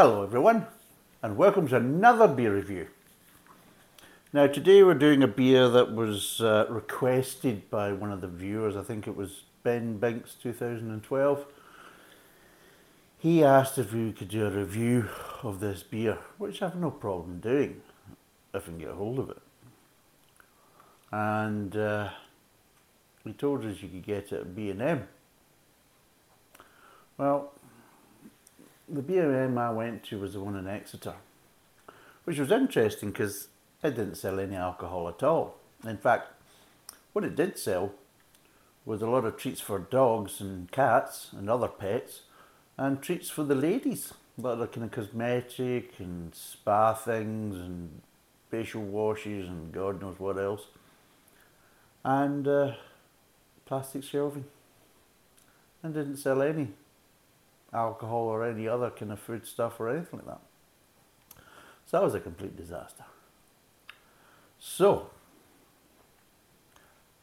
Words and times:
Hello 0.00 0.22
everyone 0.22 0.64
and 1.24 1.36
welcome 1.36 1.66
to 1.66 1.74
another 1.74 2.28
beer 2.28 2.54
review. 2.54 2.86
Now 4.32 4.46
today 4.46 4.84
we're 4.84 4.94
doing 4.94 5.24
a 5.24 5.26
beer 5.26 5.68
that 5.68 5.92
was 5.92 6.40
uh, 6.40 6.66
requested 6.68 7.68
by 7.68 7.92
one 7.92 8.12
of 8.12 8.20
the 8.20 8.28
viewers, 8.28 8.76
I 8.76 8.84
think 8.84 9.08
it 9.08 9.16
was 9.16 9.42
Ben 9.64 9.98
Binks 9.98 10.34
2012. 10.34 11.44
He 13.18 13.42
asked 13.42 13.76
if 13.76 13.92
we 13.92 14.12
could 14.12 14.28
do 14.28 14.46
a 14.46 14.50
review 14.50 15.08
of 15.42 15.58
this 15.58 15.82
beer, 15.82 16.18
which 16.36 16.62
I've 16.62 16.76
no 16.76 16.92
problem 16.92 17.40
doing 17.40 17.80
if 18.54 18.62
I 18.62 18.66
can 18.66 18.78
get 18.78 18.90
a 18.90 18.94
hold 18.94 19.18
of 19.18 19.30
it. 19.30 19.42
And 21.10 21.76
uh, 21.76 22.10
he 23.24 23.32
told 23.32 23.64
us 23.64 23.82
you 23.82 23.88
could 23.88 24.06
get 24.06 24.30
it 24.30 24.42
at 24.42 24.54
B&M. 24.54 25.08
Well, 27.16 27.52
the 28.90 29.02
B&M 29.02 29.58
I 29.58 29.70
went 29.70 30.02
to 30.04 30.18
was 30.18 30.32
the 30.32 30.40
one 30.40 30.56
in 30.56 30.66
Exeter, 30.66 31.14
which 32.24 32.38
was 32.38 32.50
interesting 32.50 33.10
because 33.10 33.48
it 33.82 33.90
didn't 33.90 34.16
sell 34.16 34.40
any 34.40 34.56
alcohol 34.56 35.08
at 35.08 35.22
all. 35.22 35.56
In 35.84 35.98
fact, 35.98 36.32
what 37.12 37.24
it 37.24 37.36
did 37.36 37.58
sell 37.58 37.92
was 38.84 39.02
a 39.02 39.06
lot 39.06 39.24
of 39.24 39.36
treats 39.36 39.60
for 39.60 39.78
dogs 39.78 40.40
and 40.40 40.70
cats 40.70 41.28
and 41.32 41.50
other 41.50 41.68
pets, 41.68 42.22
and 42.76 43.02
treats 43.02 43.28
for 43.28 43.44
the 43.44 43.54
ladies, 43.54 44.14
a 44.38 44.40
lot 44.40 44.60
of 44.60 44.72
kind 44.72 44.84
of 44.84 44.92
cosmetic 44.92 45.98
and 45.98 46.34
spa 46.34 46.94
things 46.94 47.56
and 47.56 48.00
facial 48.50 48.82
washes 48.82 49.48
and 49.48 49.72
God 49.72 50.00
knows 50.00 50.18
what 50.18 50.38
else, 50.38 50.68
and 52.04 52.48
uh, 52.48 52.72
plastic 53.66 54.04
shelving, 54.04 54.46
and 55.82 55.92
didn't 55.92 56.16
sell 56.16 56.40
any 56.40 56.68
alcohol 57.72 58.26
or 58.28 58.44
any 58.44 58.66
other 58.66 58.90
kind 58.90 59.12
of 59.12 59.20
food 59.20 59.46
stuff 59.46 59.78
or 59.80 59.88
anything 59.90 60.20
like 60.20 60.28
that. 60.28 60.40
So 61.86 61.98
that 61.98 62.02
was 62.02 62.14
a 62.14 62.20
complete 62.20 62.56
disaster. 62.56 63.04
So 64.58 65.10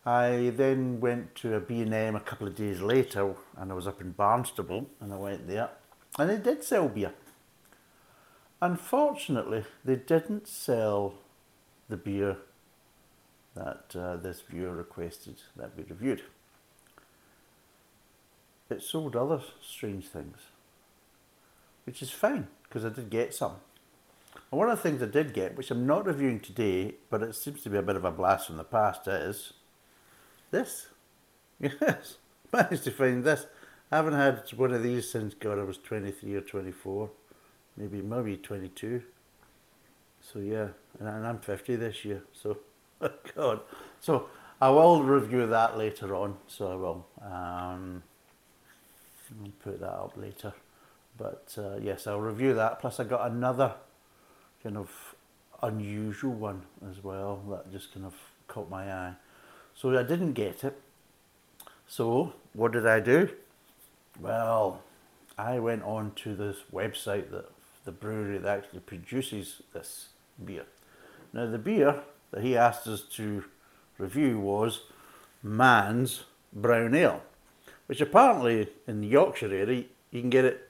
I 0.06 0.54
then 0.56 1.00
went 1.00 1.36
to 1.36 1.56
a 1.56 1.60
B&M 1.60 2.16
a 2.16 2.20
couple 2.20 2.48
of 2.48 2.56
days 2.56 2.82
later 2.82 3.36
and 3.58 3.72
I 3.72 3.76
was 3.76 3.88
up 3.88 4.02
in 4.02 4.14
Barnstaple 4.14 4.86
and 5.00 5.14
I 5.14 5.18
went 5.18 5.48
there 5.48 5.70
and 6.18 6.30
they 6.30 6.38
did 6.38 6.64
sell 6.64 6.88
beer. 6.88 7.14
Unfortunately, 8.62 9.66
they 9.84 9.96
didn't 9.96 10.48
sell 10.48 11.16
the 11.90 11.98
beer 11.98 12.38
that 13.56 13.96
uh, 13.96 14.16
this 14.18 14.42
viewer 14.42 14.76
requested 14.76 15.42
that 15.56 15.72
we 15.78 15.84
reviewed 15.84 16.22
it 18.70 18.82
sold 18.82 19.16
other 19.16 19.42
strange 19.62 20.08
things, 20.08 20.38
which 21.86 22.02
is 22.02 22.12
fine 22.12 22.48
because 22.64 22.86
I 22.86 22.90
did 22.90 23.10
get 23.10 23.34
some. 23.34 23.58
And 24.52 24.60
one 24.60 24.70
of 24.70 24.78
the 24.78 24.84
things 24.84 25.02
I 25.02 25.08
did 25.08 25.34
get, 25.34 25.56
which 25.56 25.72
I'm 25.72 25.86
not 25.86 26.06
reviewing 26.06 26.40
today, 26.40 26.96
but 27.10 27.22
it 27.22 27.36
seems 27.36 27.62
to 27.64 27.70
be 27.70 27.78
a 27.78 27.84
bit 27.84 27.96
of 27.96 28.06
a 28.06 28.12
blast 28.12 28.48
from 28.48 28.58
the 28.58 28.64
past, 28.64 29.08
is 29.08 29.54
this. 30.52 30.88
Yes, 31.60 32.18
managed 32.52 32.84
to 32.84 32.92
find 32.92 33.24
this. 33.24 33.46
I 33.90 33.96
haven't 33.96 34.14
had 34.14 34.44
one 34.58 34.74
of 34.74 34.84
these 34.84 35.10
since 35.10 35.34
God 35.34 35.58
I 35.58 35.64
was 35.64 35.78
23 35.78 36.36
or 36.36 36.42
24, 36.42 37.10
maybe 37.78 38.02
maybe 38.02 38.36
22. 38.36 39.02
So 40.20 40.40
yeah, 40.40 40.70
and 41.00 41.08
I'm 41.08 41.40
50 41.40 41.78
this 41.78 42.04
year. 42.04 42.24
So 42.34 42.58
God, 43.36 43.62
so 44.02 44.28
I 44.60 44.70
will 44.70 45.04
review 45.04 45.48
that 45.48 45.78
later 45.78 46.14
on. 46.16 46.36
So 46.48 46.72
I 46.72 46.76
will. 46.76 47.08
Um, 47.22 48.04
I'll 49.44 49.52
put 49.64 49.80
that 49.80 49.91
up 49.91 50.14
later. 50.16 50.53
But 51.17 51.55
uh, 51.58 51.78
yes, 51.81 52.08
I'll 52.08 52.19
review 52.19 52.53
that. 52.55 52.80
Plus, 52.80 53.00
I 53.00 53.03
got 53.05 53.30
another 53.31 53.73
kind 54.61 54.78
of 54.78 55.16
unusual 55.61 56.34
one 56.34 56.63
as 56.90 57.03
well 57.03 57.41
that 57.50 57.72
just 57.72 57.94
kind 57.94 58.06
of 58.06 58.13
caught 58.47 58.69
my 58.69 58.91
eye. 58.91 59.13
So 59.75 59.97
I 59.97 60.03
didn't 60.03 60.34
get 60.34 60.63
it. 60.63 60.79
So 61.88 62.34
what 62.53 62.72
did 62.72 62.85
I 62.85 63.00
do? 63.00 63.29
Well, 64.19 64.81
I 65.38 65.59
went 65.59 65.84
on 65.84 66.12
to 66.18 66.35
this 66.35 66.57
website 66.74 67.29
that 67.31 67.50
the 67.84 67.91
brewery 67.91 68.38
that 68.38 68.57
actually 68.59 68.79
produces 68.79 69.62
this 69.74 70.07
beer. 70.44 70.66
Now 71.34 71.45
the 71.45 71.57
beer 71.57 72.01
that 72.31 72.44
he 72.44 72.57
asked 72.57 72.88
us 72.88 73.01
to 73.13 73.45
review 73.97 74.40
was 74.40 74.81
Mann's 75.44 76.24
Brown 76.53 76.95
Ale 76.95 77.22
which 77.88 78.01
apparently 78.01 78.69
in 78.88 79.01
the 79.01 79.07
Yorkshire 79.07 79.53
area 79.53 79.85
you 80.12 80.22
can 80.22 80.29
get 80.29 80.46
it 80.46 80.69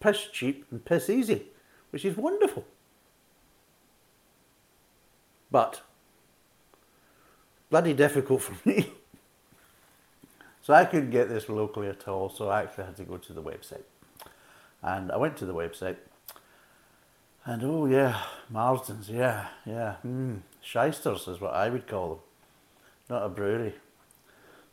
piss 0.00 0.26
cheap 0.32 0.66
and 0.70 0.84
piss 0.84 1.08
easy, 1.08 1.46
which 1.90 2.04
is 2.04 2.16
wonderful. 2.16 2.64
But 5.50 5.82
bloody 7.70 7.92
difficult 7.92 8.42
for 8.42 8.68
me. 8.68 8.90
so 10.62 10.74
I 10.74 10.84
couldn't 10.84 11.10
get 11.10 11.28
this 11.28 11.48
locally 11.48 11.88
at 11.88 12.08
all, 12.08 12.28
so 12.28 12.48
I 12.48 12.62
actually 12.62 12.84
had 12.84 12.96
to 12.96 13.04
go 13.04 13.18
to 13.18 13.32
the 13.32 13.42
website. 13.42 13.84
And 14.82 15.12
I 15.12 15.16
went 15.16 15.36
to 15.36 15.46
the 15.46 15.54
website, 15.54 15.96
and 17.44 17.62
oh 17.62 17.86
yeah, 17.86 18.20
Marston's, 18.50 19.08
yeah, 19.08 19.48
yeah, 19.64 19.96
mm, 20.04 20.40
shysters 20.60 21.28
is 21.28 21.40
what 21.40 21.54
I 21.54 21.68
would 21.68 21.86
call 21.86 22.08
them, 22.08 22.18
not 23.08 23.26
a 23.26 23.28
brewery. 23.28 23.74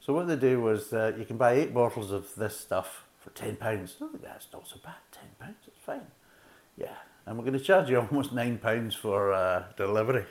So 0.09 0.16
what 0.16 0.28
they 0.28 0.38
do 0.38 0.59
was 0.59 0.92
uh, 0.92 1.14
you 1.20 1.24
can 1.24 1.38
buy 1.38 1.53
eight 1.53 1.72
bottles 1.72 2.12
of 2.12 2.34
this 2.34 2.59
stuff 2.59 3.06
for 3.20 3.30
ten 3.30 3.56
pounds. 3.56 3.96
Oh, 4.02 4.09
that's 4.24 4.47
not 4.52 4.68
so 4.68 4.78
bad. 4.84 4.96
Ten 5.12 5.30
pounds, 5.38 5.58
it's 5.68 5.78
fine. 5.86 6.02
Yeah, 6.75 6.96
and 7.28 7.38
we're 7.38 7.44
going 7.44 7.59
to 7.59 7.64
charge 7.64 7.92
you 7.92 8.00
almost 8.12 8.34
nine 8.34 8.58
pounds 8.58 8.96
for 8.96 9.31
uh, 9.31 9.66
delivery. 9.78 10.25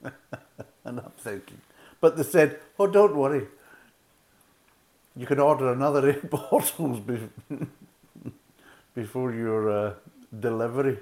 and 0.04 1.00
I'm 1.00 1.10
thinking, 1.18 1.62
but 2.00 2.16
they 2.16 2.22
said, 2.22 2.60
oh, 2.78 2.86
don't 2.86 3.16
worry. 3.16 3.48
You 5.16 5.26
can 5.26 5.40
order 5.40 5.72
another 5.72 6.08
eight 6.12 6.30
bottles 6.30 7.00
before 8.94 9.34
your 9.34 9.68
uh, 9.68 9.94
delivery 10.38 11.00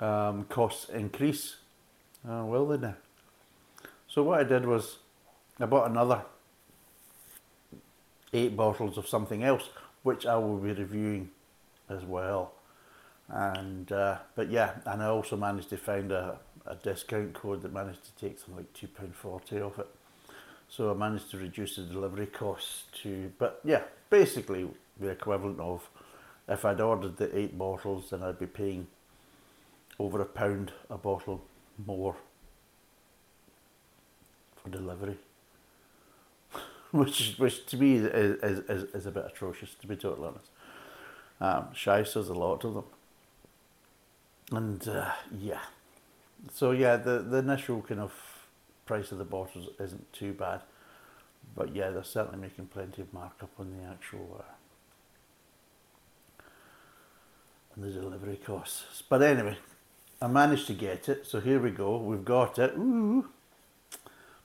um, 0.00 0.44
costs 0.50 0.90
increase. 0.90 1.56
Will 2.22 2.66
they 2.66 2.76
now? 2.76 2.96
So 4.06 4.22
what 4.22 4.40
I 4.40 4.44
did 4.44 4.66
was 4.66 4.98
I 5.58 5.66
bought 5.66 5.90
another 5.90 6.22
eight 8.32 8.56
bottles 8.56 8.98
of 8.98 9.08
something 9.08 9.42
else, 9.42 9.70
which 10.02 10.26
I 10.26 10.36
will 10.36 10.58
be 10.58 10.72
reviewing 10.72 11.30
as 11.88 12.04
well. 12.04 12.52
And 13.28 13.90
uh, 13.90 14.18
but 14.34 14.50
yeah, 14.50 14.74
and 14.84 15.02
I 15.02 15.06
also 15.06 15.36
managed 15.36 15.70
to 15.70 15.76
find 15.76 16.12
a, 16.12 16.38
a 16.66 16.76
discount 16.76 17.34
code 17.34 17.62
that 17.62 17.72
managed 17.72 18.04
to 18.04 18.14
take 18.14 18.38
some 18.38 18.56
like 18.56 18.72
two 18.72 18.88
pound 18.88 19.14
forty 19.14 19.60
off 19.60 19.78
it. 19.78 19.88
So 20.68 20.90
I 20.90 20.94
managed 20.94 21.30
to 21.30 21.38
reduce 21.38 21.76
the 21.76 21.82
delivery 21.82 22.26
costs 22.26 22.84
to, 23.02 23.32
but 23.38 23.60
yeah, 23.64 23.82
basically 24.10 24.68
the 25.00 25.08
equivalent 25.08 25.60
of 25.60 25.88
if 26.48 26.64
I'd 26.64 26.80
ordered 26.80 27.16
the 27.16 27.36
eight 27.36 27.56
bottles, 27.56 28.10
then 28.10 28.22
I'd 28.22 28.38
be 28.38 28.46
paying 28.46 28.86
over 29.98 30.20
a 30.20 30.26
pound 30.26 30.72
a 30.90 30.98
bottle 30.98 31.42
more 31.84 32.16
for 34.62 34.68
delivery. 34.70 35.16
Which 36.96 37.34
which 37.38 37.66
to 37.66 37.76
me 37.76 37.96
is, 37.96 38.60
is, 38.68 38.82
is 38.94 39.06
a 39.06 39.10
bit 39.10 39.24
atrocious, 39.26 39.74
to 39.74 39.86
be 39.86 39.96
totally 39.96 40.28
honest. 40.28 40.50
Um, 41.40 41.68
there's 41.84 42.28
a 42.28 42.34
lot 42.34 42.64
of 42.64 42.74
them. 42.74 42.84
And 44.52 44.88
uh, 44.88 45.10
yeah, 45.36 45.60
so 46.52 46.70
yeah, 46.70 46.96
the, 46.96 47.18
the 47.18 47.38
initial 47.38 47.82
kind 47.82 48.00
of 48.00 48.12
price 48.86 49.10
of 49.10 49.18
the 49.18 49.24
bottles 49.24 49.68
isn't 49.80 50.12
too 50.12 50.32
bad, 50.32 50.62
but 51.54 51.74
yeah, 51.74 51.90
they're 51.90 52.04
certainly 52.04 52.38
making 52.38 52.66
plenty 52.66 53.02
of 53.02 53.12
markup 53.12 53.50
on 53.58 53.76
the 53.76 53.84
actual 53.88 54.40
uh, 54.40 54.54
the 57.76 57.90
delivery 57.90 58.36
costs. 58.36 59.02
But 59.08 59.22
anyway, 59.22 59.58
I 60.22 60.28
managed 60.28 60.66
to 60.68 60.74
get 60.74 61.08
it, 61.08 61.26
so 61.26 61.40
here 61.40 61.58
we 61.58 61.70
go. 61.70 61.98
We've 61.98 62.24
got 62.24 62.58
it. 62.58 62.72
Ooh. 62.78 63.28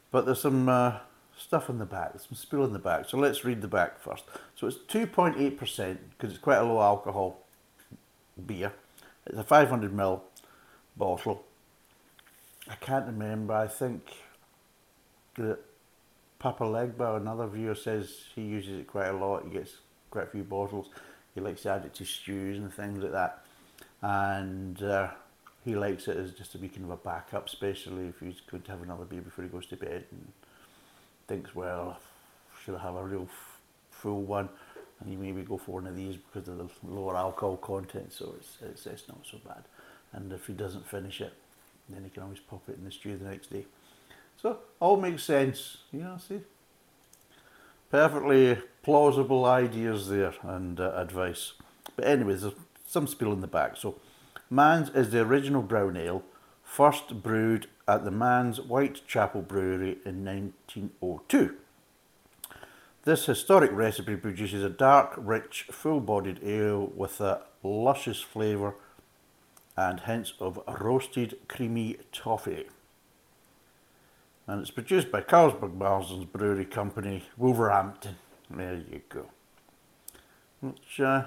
But 0.10 0.26
there's 0.26 0.42
some 0.42 0.68
uh, 0.68 0.98
stuff 1.42 1.70
in 1.70 1.80
the 1.80 1.86
back. 1.86 2.14
Some 2.14 2.36
spill 2.36 2.64
in 2.66 2.74
the 2.74 2.80
back. 2.80 3.10
So 3.10 3.18
let's 3.18 3.44
read 3.44 3.62
the 3.62 3.68
back 3.68 4.00
first. 4.00 4.24
So 4.56 4.68
it's 4.68 4.78
2.8% 4.78 5.98
because 6.18 6.32
it's 6.32 6.42
quite 6.42 6.58
a 6.58 6.64
low 6.64 6.82
alcohol 6.82 7.40
beer. 8.46 8.74
It's 9.26 9.38
a 9.38 9.44
500ml 9.44 10.22
bottle. 10.96 11.44
I 12.70 12.76
can't 12.76 13.06
remember. 13.08 13.54
I 13.54 13.68
think 13.68 14.02
that 15.36 15.60
Papa 16.40 16.64
Legba, 16.64 17.18
another 17.18 17.48
viewer, 17.48 17.76
says 17.76 18.24
he 18.36 18.42
uses 18.42 18.80
it 18.80 18.88
quite 18.88 19.08
a 19.08 19.14
lot. 19.14 19.44
He 19.44 19.50
gets 19.50 19.74
quite 20.10 20.26
a 20.26 20.30
few 20.30 20.44
bottles. 20.44 20.90
He 21.34 21.42
likes 21.42 21.64
to 21.64 21.70
add 21.70 21.86
it 21.86 21.94
to 21.96 22.06
stews 22.06 22.58
and 22.58 22.74
things 22.74 23.02
like 23.02 23.12
that. 23.12 23.44
And 24.02 24.82
uh, 24.82 25.10
he 25.64 25.76
likes 25.76 26.08
it 26.08 26.18
as 26.18 26.34
just 26.34 26.56
a 26.56 26.58
wee 26.58 26.70
kind 26.70 26.86
of 26.86 26.92
a 26.92 26.98
backup, 26.98 27.48
especially 27.48 28.08
if 28.08 28.20
he's 28.20 28.42
going 28.42 28.64
to 28.64 28.72
have 28.72 28.82
another 28.82 29.06
beer 29.06 29.22
before 29.22 29.44
he 29.44 29.50
goes 29.50 29.66
to 29.68 29.78
bed. 29.78 30.06
And, 30.12 30.32
thinks, 31.28 31.56
well, 31.56 32.00
should 32.64 32.76
I 32.76 32.80
have 32.80 32.96
a 32.96 33.04
real 33.04 33.28
full 33.92 34.22
one? 34.22 34.50
and 35.02 35.12
you 35.12 35.18
maybe 35.18 35.42
go 35.42 35.58
for 35.58 35.74
one 35.74 35.88
of 35.88 35.96
these 35.96 36.16
because 36.16 36.48
of 36.48 36.58
the 36.58 36.70
lower 36.84 37.18
alcohol 37.18 37.58
content, 37.58 38.14
so 38.14 38.36
it's, 38.38 38.58
it's, 38.62 38.86
it's 38.86 39.08
not 39.08 39.20
so 39.30 39.38
bad. 39.46 39.64
And 40.14 40.32
if 40.32 40.46
he 40.48 40.54
doesn't 40.54 40.88
finish 40.88 41.22
it, 41.22 41.34
then 41.90 42.04
he 42.04 42.10
can 42.10 42.24
always 42.24 42.40
pop 42.40 42.62
it 42.70 42.78
in 42.78 42.86
the 42.86 42.92
stew 42.92 43.18
the 43.18 43.30
next 43.30 43.52
day. 43.52 43.66
So, 44.42 44.60
all 44.80 44.98
makes 44.98 45.24
sense, 45.24 45.78
you 45.92 46.02
know, 46.02 46.18
see? 46.28 46.42
Perfectly 47.90 48.58
plausible 48.84 49.46
ideas 49.46 50.08
there 50.08 50.34
and 50.44 50.80
uh, 50.80 50.94
advice. 50.96 51.54
But 51.96 52.06
anyway, 52.06 52.36
there's 52.36 52.54
some 52.88 53.08
spill 53.08 53.34
in 53.34 53.42
the 53.42 53.48
back. 53.48 53.78
So, 53.78 53.96
Mann's 54.50 54.90
is 54.90 55.12
the 55.12 55.22
original 55.22 55.62
brown 55.62 55.98
ale, 55.98 56.24
first 56.72 57.22
brewed 57.22 57.68
at 57.86 58.06
the 58.06 58.12
Mann's 58.12 58.58
Whitechapel 58.58 59.42
Brewery 59.42 59.98
in 60.06 60.24
1902. 60.24 61.58
This 63.04 63.26
historic 63.26 63.72
recipe 63.74 64.16
produces 64.16 64.64
a 64.64 64.70
dark, 64.70 65.14
rich, 65.18 65.68
full-bodied 65.70 66.40
ale 66.42 66.90
with 66.96 67.20
a 67.20 67.42
luscious 67.62 68.22
flavour 68.22 68.76
and 69.76 70.00
hints 70.00 70.32
of 70.40 70.62
roasted 70.80 71.38
creamy 71.50 71.98
toffee. 72.14 72.68
And 74.48 74.62
it's 74.62 74.72
produced 74.72 75.12
by 75.12 75.24
Carlsberg 75.24 75.76
Marston's 75.76 76.24
Brewery 76.24 76.66
Company, 76.66 77.26
Wolverhampton. 77.36 78.16
There 78.50 78.76
you 78.76 79.02
go. 79.10 79.26
Which, 80.62 81.02
uh, 81.02 81.26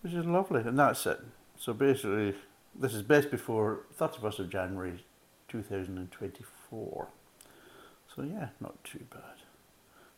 which 0.00 0.14
is 0.14 0.24
lovely, 0.24 0.62
and 0.62 0.76
that's 0.76 1.06
it. 1.06 1.20
So 1.56 1.72
basically, 1.72 2.34
this 2.78 2.94
is 2.94 3.02
best 3.02 3.30
before 3.30 3.80
31st 3.98 4.38
of 4.38 4.50
January 4.50 5.04
2024. 5.48 7.08
So 8.14 8.22
yeah, 8.22 8.48
not 8.60 8.82
too 8.84 9.04
bad. 9.10 9.22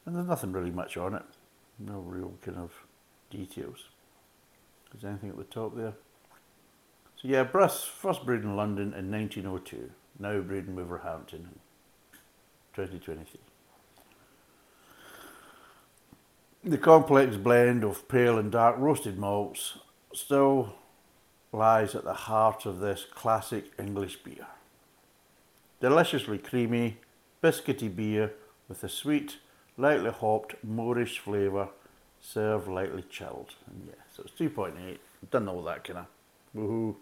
And 0.04 0.14
there's 0.14 0.26
nothing 0.26 0.52
really 0.52 0.70
much 0.70 0.96
on 0.96 1.14
it. 1.14 1.22
No 1.78 2.00
real 2.00 2.34
kind 2.42 2.58
of 2.58 2.72
details. 3.30 3.84
Is 4.94 5.02
there 5.02 5.10
anything 5.10 5.30
at 5.30 5.36
the 5.36 5.44
top 5.44 5.76
there? 5.76 5.94
So 7.16 7.28
yeah, 7.28 7.44
Bruss 7.44 7.84
first 7.84 8.24
brewed 8.24 8.44
in 8.44 8.56
London 8.56 8.94
in 8.94 9.10
1902. 9.10 9.90
Now 10.18 10.40
brewed 10.40 10.68
in 10.68 10.76
Wolverhampton 10.76 11.40
in 11.40 12.18
2023. 12.74 13.40
The 16.62 16.78
complex 16.78 17.36
blend 17.36 17.84
of 17.84 18.06
pale 18.08 18.38
and 18.38 18.52
dark 18.52 18.76
roasted 18.78 19.18
malts 19.18 19.78
still 20.12 20.74
lies 21.52 21.94
at 21.94 22.04
the 22.04 22.14
heart 22.14 22.66
of 22.66 22.80
this 22.80 23.06
classic 23.14 23.72
English 23.78 24.16
beer. 24.22 24.46
Deliciously 25.80 26.38
creamy, 26.38 26.98
biscuity 27.42 27.94
beer 27.94 28.32
with 28.68 28.84
a 28.84 28.88
sweet, 28.88 29.38
lightly 29.76 30.10
hopped 30.10 30.54
moreish 30.66 31.18
flavour, 31.18 31.68
served 32.20 32.68
lightly 32.68 33.02
chilled. 33.08 33.54
And 33.66 33.88
yeah, 33.88 34.02
so 34.14 34.22
it's 34.24 34.32
2.8. 34.38 34.98
Done 35.30 35.48
all 35.48 35.62
that 35.62 35.84
kind 35.84 36.00
of 36.00 36.06
woohoo. 36.56 36.94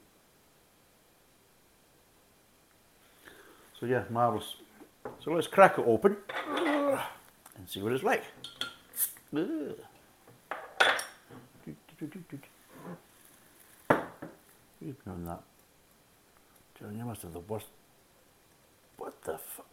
So 3.79 3.87
yeah, 3.87 4.05
marvellous. 4.11 4.57
So 5.21 5.33
let's 5.33 5.47
crack 5.47 5.79
it 5.79 5.85
open 5.87 6.17
and 6.49 7.69
see 7.69 7.81
what 7.81 7.93
it's 7.93 8.03
like. 8.03 8.25
You've 14.81 15.07
known 15.07 15.25
that. 15.25 15.43
John, 16.79 16.97
you 16.97 17.05
must 17.05 17.23
have 17.23 17.33
the 17.33 17.41
worst. 17.41 17.67
What 18.97 19.23
the 19.23 19.39
fuck? 19.39 19.67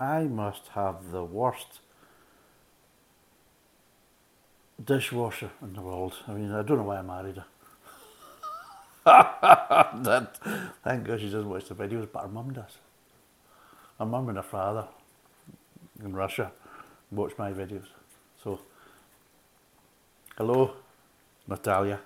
I 0.00 0.24
must 0.24 0.68
have 0.68 1.10
the 1.10 1.24
worst 1.24 1.80
dishwasher 4.82 5.50
in 5.60 5.72
the 5.72 5.80
world. 5.80 6.14
I 6.26 6.32
mean, 6.32 6.52
I 6.52 6.62
don't 6.62 6.78
know 6.78 6.84
why 6.84 6.98
I 6.98 7.02
married 7.02 7.36
her. 7.36 7.46
that, 10.04 10.38
thank 10.84 11.04
God 11.04 11.20
she 11.20 11.26
doesn't 11.26 11.48
watch 11.48 11.68
the 11.68 11.74
videos, 11.74 12.08
but 12.12 12.22
her 12.22 12.28
mum 12.28 12.52
does. 12.52 12.78
Her 13.98 14.06
mum 14.06 14.28
and 14.28 14.38
her 14.38 14.42
father 14.42 14.86
in 16.02 16.14
Russia 16.14 16.52
watch 17.10 17.32
my 17.38 17.52
videos. 17.52 17.86
So, 18.42 18.60
hello, 20.37 20.73
Natalia. 21.47 21.99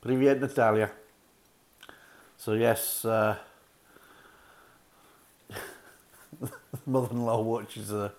Привет, 0.00 0.40
Natalia. 0.40 0.90
So 2.36 2.52
yes, 2.54 3.04
uh, 3.04 3.36
mother-in-law 6.86 7.42
watches 7.42 7.88
the 7.88 8.12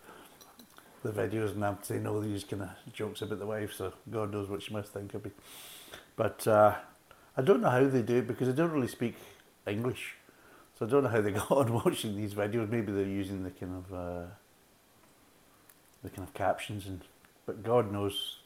the 1.02 1.12
videos 1.12 1.52
and 1.52 1.66
I'm 1.66 1.78
saying 1.82 2.06
all 2.06 2.20
these 2.20 2.44
kind 2.44 2.64
of 2.64 2.70
jokes 2.94 3.22
about 3.22 3.40
the 3.40 3.46
wife, 3.46 3.74
so 3.74 3.94
God 4.12 4.32
knows 4.32 4.50
what 4.50 4.62
she 4.62 4.74
must 4.74 4.92
think 4.92 5.14
of 5.14 5.24
me. 5.24 5.32
But 6.16 6.46
uh, 6.46 6.76
I 7.38 7.42
don't 7.42 7.62
know 7.62 7.70
how 7.70 7.88
they 7.88 8.02
do 8.02 8.18
it 8.18 8.28
because 8.28 8.50
I 8.50 8.52
don't 8.52 8.72
really 8.72 8.90
speak 8.90 9.16
English, 9.66 10.16
so 10.78 10.86
I 10.86 10.90
don't 10.90 11.04
know 11.04 11.10
how 11.10 11.22
they 11.22 11.32
got 11.32 11.52
on 11.52 11.74
watching 11.74 12.18
these 12.18 12.34
videos. 12.34 12.70
Maybe 12.70 12.92
they're 12.92 13.06
using 13.06 13.44
the 13.44 13.52
kind 13.52 13.76
of 13.78 13.94
uh, 13.94 14.26
the 16.04 16.10
kind 16.10 16.28
of 16.28 16.34
captions, 16.34 16.86
and 16.86 17.02
but 17.46 17.64
God 17.64 17.92
knows 17.92 18.40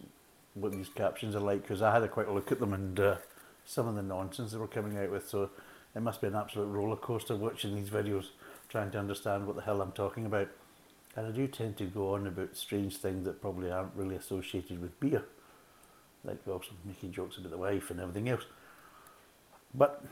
what 0.61 0.73
these 0.73 0.89
captions 0.89 1.35
are 1.35 1.41
like 1.41 1.63
because 1.63 1.83
I 1.83 1.93
had 1.93 2.03
a 2.03 2.09
quick 2.09 2.29
look 2.29 2.53
at 2.53 2.61
them 2.61 2.73
and 2.73 2.99
uh, 2.99 3.17
some 3.65 3.87
of 3.87 3.95
the 3.95 4.03
nonsense 4.03 4.53
they 4.53 4.59
were 4.59 4.67
coming 4.67 4.97
out 4.99 5.11
with. 5.11 5.29
So 5.29 5.51
it 5.95 6.01
must 6.01 6.21
be 6.21 6.27
an 6.27 6.35
absolute 6.35 6.67
roller 6.67 6.97
coaster 6.97 7.37
watching 7.37 7.75
these 7.75 7.91
videos 7.91 8.27
trying 8.69 8.91
to 8.93 8.99
understand 8.99 9.47
what 9.47 9.57
the 9.57 9.63
hell 9.63 9.81
I'm 9.81 9.93
talking 9.93 10.27
about. 10.27 10.49
And 11.17 11.27
I 11.27 11.31
do 11.31 11.47
tend 11.49 11.77
to 11.79 11.85
go 11.85 12.15
on 12.15 12.27
about 12.27 12.57
strange 12.57 12.97
things 12.97 13.25
that 13.25 13.41
probably 13.41 13.71
aren't 13.71 13.95
really 13.95 14.17
associated 14.17 14.81
with 14.81 14.99
beer, 15.01 15.25
like 16.25 16.47
also 16.47 16.71
making 16.85 17.13
jokes 17.13 17.39
about 17.39 17.51
the 17.51 17.59
wife 17.59 17.91
and 17.91 18.01
everything 18.01 18.29
else. 18.29 18.45
But 19.75 20.05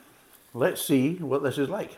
let's 0.55 0.83
see 0.83 1.15
what 1.17 1.43
this 1.43 1.59
is 1.59 1.69
like. 1.69 1.97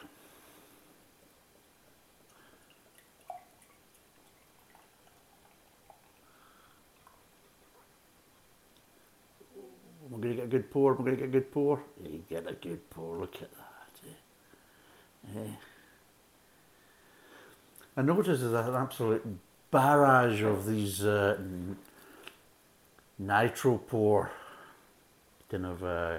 We're 10.10 10.19
going 10.19 10.31
to 10.31 10.37
get 10.37 10.44
a 10.44 10.49
good 10.49 10.70
pour, 10.70 10.94
we're 10.94 11.05
going 11.05 11.16
to 11.16 11.22
get 11.22 11.28
a 11.28 11.32
good 11.32 11.52
pour. 11.52 11.82
You 12.02 12.22
get 12.28 12.50
a 12.50 12.55
good 12.55 12.88
pour, 12.90 13.19
look 13.19 13.34
at 13.37 13.50
that. 13.52 13.58
I 17.96 18.02
notice 18.02 18.40
there's 18.40 18.52
an 18.52 18.75
absolute 18.75 19.26
barrage 19.71 20.42
of 20.42 20.66
these 20.66 21.04
uh, 21.04 21.37
nitro 23.18 23.78
pour 23.78 24.30
kind 25.50 25.66
of 25.66 25.83
uh, 25.83 26.18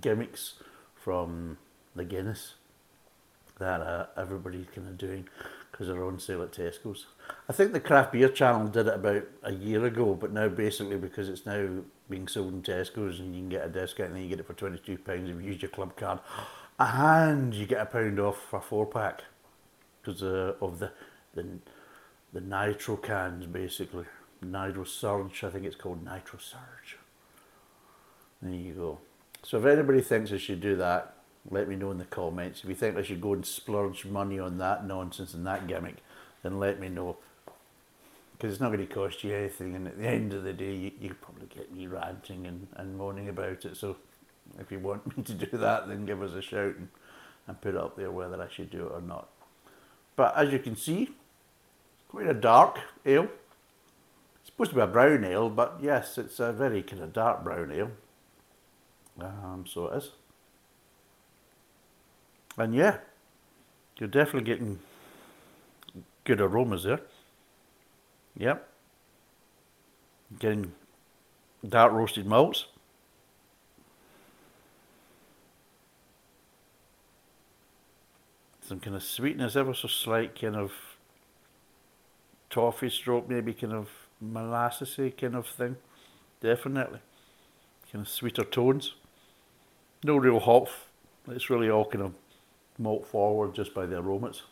gimmicks 0.00 0.54
from 0.94 1.56
the 1.94 2.04
Guinness 2.04 2.54
that 3.58 3.80
uh, 3.80 4.06
everybody's 4.16 4.66
kind 4.74 4.86
of 4.86 4.98
doing 4.98 5.26
because 5.70 5.88
they're 5.88 6.04
on 6.04 6.18
sale 6.18 6.42
at 6.42 6.52
Tesco's. 6.52 7.06
I 7.48 7.52
think 7.52 7.72
the 7.72 7.80
craft 7.80 8.12
beer 8.12 8.28
channel 8.28 8.68
did 8.68 8.86
it 8.86 8.94
about 8.94 9.24
a 9.42 9.52
year 9.52 9.84
ago, 9.86 10.14
but 10.14 10.32
now 10.32 10.48
basically 10.48 10.96
because 10.96 11.28
it's 11.28 11.46
now 11.46 11.66
being 12.08 12.28
sold 12.28 12.52
in 12.52 12.62
Tesco's 12.62 13.20
and 13.20 13.34
you 13.34 13.42
can 13.42 13.48
get 13.48 13.64
a 13.64 13.68
discount 13.68 14.08
and 14.08 14.16
then 14.16 14.22
you 14.22 14.28
get 14.28 14.40
it 14.40 14.46
for 14.46 14.54
£22 14.54 14.98
if 15.08 15.28
you 15.28 15.38
use 15.40 15.62
your 15.62 15.70
club 15.70 15.96
card 15.96 16.20
and 16.78 17.54
you 17.54 17.66
get 17.66 17.80
a 17.80 17.86
pound 17.86 18.20
off 18.20 18.40
for 18.40 18.58
a 18.58 18.62
four 18.62 18.86
pack 18.86 19.24
because 20.02 20.22
uh, 20.22 20.54
of 20.60 20.78
the, 20.78 20.90
the 21.34 21.44
the 22.32 22.40
nitro 22.40 22.96
cans 22.96 23.46
basically. 23.46 24.04
Nitro 24.42 24.84
Surge, 24.84 25.42
I 25.44 25.50
think 25.50 25.64
it's 25.64 25.76
called 25.76 26.04
Nitro 26.04 26.38
Surge. 26.38 26.98
There 28.42 28.52
you 28.52 28.74
go. 28.74 28.98
So 29.42 29.58
if 29.58 29.64
anybody 29.64 30.02
thinks 30.02 30.30
I 30.32 30.36
should 30.36 30.60
do 30.60 30.76
that, 30.76 31.14
let 31.50 31.68
me 31.68 31.76
know 31.76 31.90
in 31.90 31.98
the 31.98 32.04
comments. 32.04 32.62
If 32.62 32.68
you 32.68 32.74
think 32.74 32.96
I 32.96 33.02
should 33.02 33.20
go 33.20 33.32
and 33.32 33.46
splurge 33.46 34.04
money 34.04 34.38
on 34.38 34.58
that 34.58 34.86
nonsense 34.86 35.32
and 35.32 35.46
that 35.46 35.66
gimmick, 35.66 35.96
then 36.42 36.58
let 36.58 36.78
me 36.78 36.88
know. 36.88 37.16
Because 38.36 38.52
it's 38.52 38.60
not 38.60 38.68
going 38.68 38.86
to 38.86 38.94
cost 38.94 39.24
you 39.24 39.34
anything, 39.34 39.74
and 39.74 39.86
at 39.86 39.98
the 39.98 40.06
end 40.06 40.34
of 40.34 40.44
the 40.44 40.52
day, 40.52 40.74
you, 40.74 40.92
you 41.00 41.14
probably 41.14 41.46
get 41.46 41.74
me 41.74 41.86
ranting 41.86 42.46
and, 42.46 42.66
and 42.76 42.98
moaning 42.98 43.30
about 43.30 43.64
it. 43.64 43.76
So 43.76 43.96
if 44.58 44.70
you 44.70 44.78
want 44.78 45.16
me 45.16 45.22
to 45.22 45.32
do 45.32 45.56
that, 45.56 45.88
then 45.88 46.04
give 46.04 46.22
us 46.22 46.32
a 46.34 46.42
shout 46.42 46.76
and, 46.76 46.88
and 47.46 47.60
put 47.60 47.76
up 47.76 47.96
there 47.96 48.10
whether 48.10 48.40
I 48.40 48.48
should 48.50 48.70
do 48.70 48.86
it 48.86 48.92
or 48.92 49.00
not. 49.00 49.28
But 50.16 50.36
as 50.36 50.52
you 50.52 50.58
can 50.58 50.76
see, 50.76 51.10
quite 52.08 52.26
a 52.26 52.34
dark 52.34 52.78
ale. 53.04 53.28
It's 54.40 54.50
supposed 54.50 54.70
to 54.70 54.76
be 54.76 54.82
a 54.82 54.86
brown 54.86 55.24
ale, 55.24 55.50
but 55.50 55.78
yes, 55.82 56.18
it's 56.18 56.40
a 56.40 56.52
very 56.52 56.82
kind 56.82 57.02
of 57.02 57.12
dark 57.12 57.44
brown 57.44 57.72
ale. 57.72 57.90
Um, 59.20 59.64
so 59.66 59.86
it 59.88 59.96
is. 59.98 60.10
And 62.56 62.74
yeah, 62.74 62.98
you're 63.98 64.08
definitely 64.08 64.50
getting 64.50 64.78
good 66.24 66.40
aromas 66.40 66.84
there. 66.84 67.00
Yep. 68.36 68.68
Getting 70.38 70.72
dark 71.66 71.92
roasted 71.92 72.26
malts. 72.26 72.66
some 78.66 78.80
kind 78.80 78.96
of 78.96 79.02
sweetness, 79.02 79.54
ever 79.54 79.72
so 79.74 79.86
slight 79.86 80.38
kind 80.38 80.56
of 80.56 80.72
toffee 82.50 82.90
stroke, 82.90 83.28
maybe 83.28 83.54
kind 83.54 83.72
of 83.72 83.88
molassesy 84.22 85.16
kind 85.16 85.36
of 85.36 85.46
thing. 85.46 85.76
Definitely. 86.40 87.00
Kind 87.92 88.04
of 88.04 88.08
sweeter 88.08 88.44
tones. 88.44 88.94
No 90.02 90.16
real 90.16 90.40
hop. 90.40 90.68
It's 91.28 91.48
really 91.48 91.70
all 91.70 91.84
kind 91.84 92.04
of 92.04 92.14
malt 92.78 93.06
forward 93.06 93.54
just 93.54 93.72
by 93.72 93.86
the 93.86 93.98
aromas. 93.98 94.42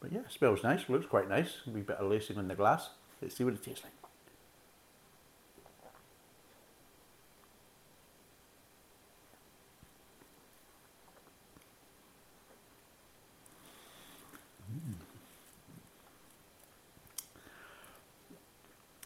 But 0.00 0.12
yeah, 0.12 0.28
smells 0.28 0.62
nice, 0.62 0.88
looks 0.88 1.06
quite 1.06 1.28
nice. 1.28 1.54
A 1.66 1.70
wee 1.70 1.80
bit 1.80 1.96
of 1.96 2.10
lacing 2.10 2.38
on 2.38 2.48
the 2.48 2.54
glass. 2.54 2.90
Let's 3.20 3.36
see 3.36 3.44
what 3.44 3.54
it 3.54 3.62
tastes 3.62 3.82
like. 3.82 3.92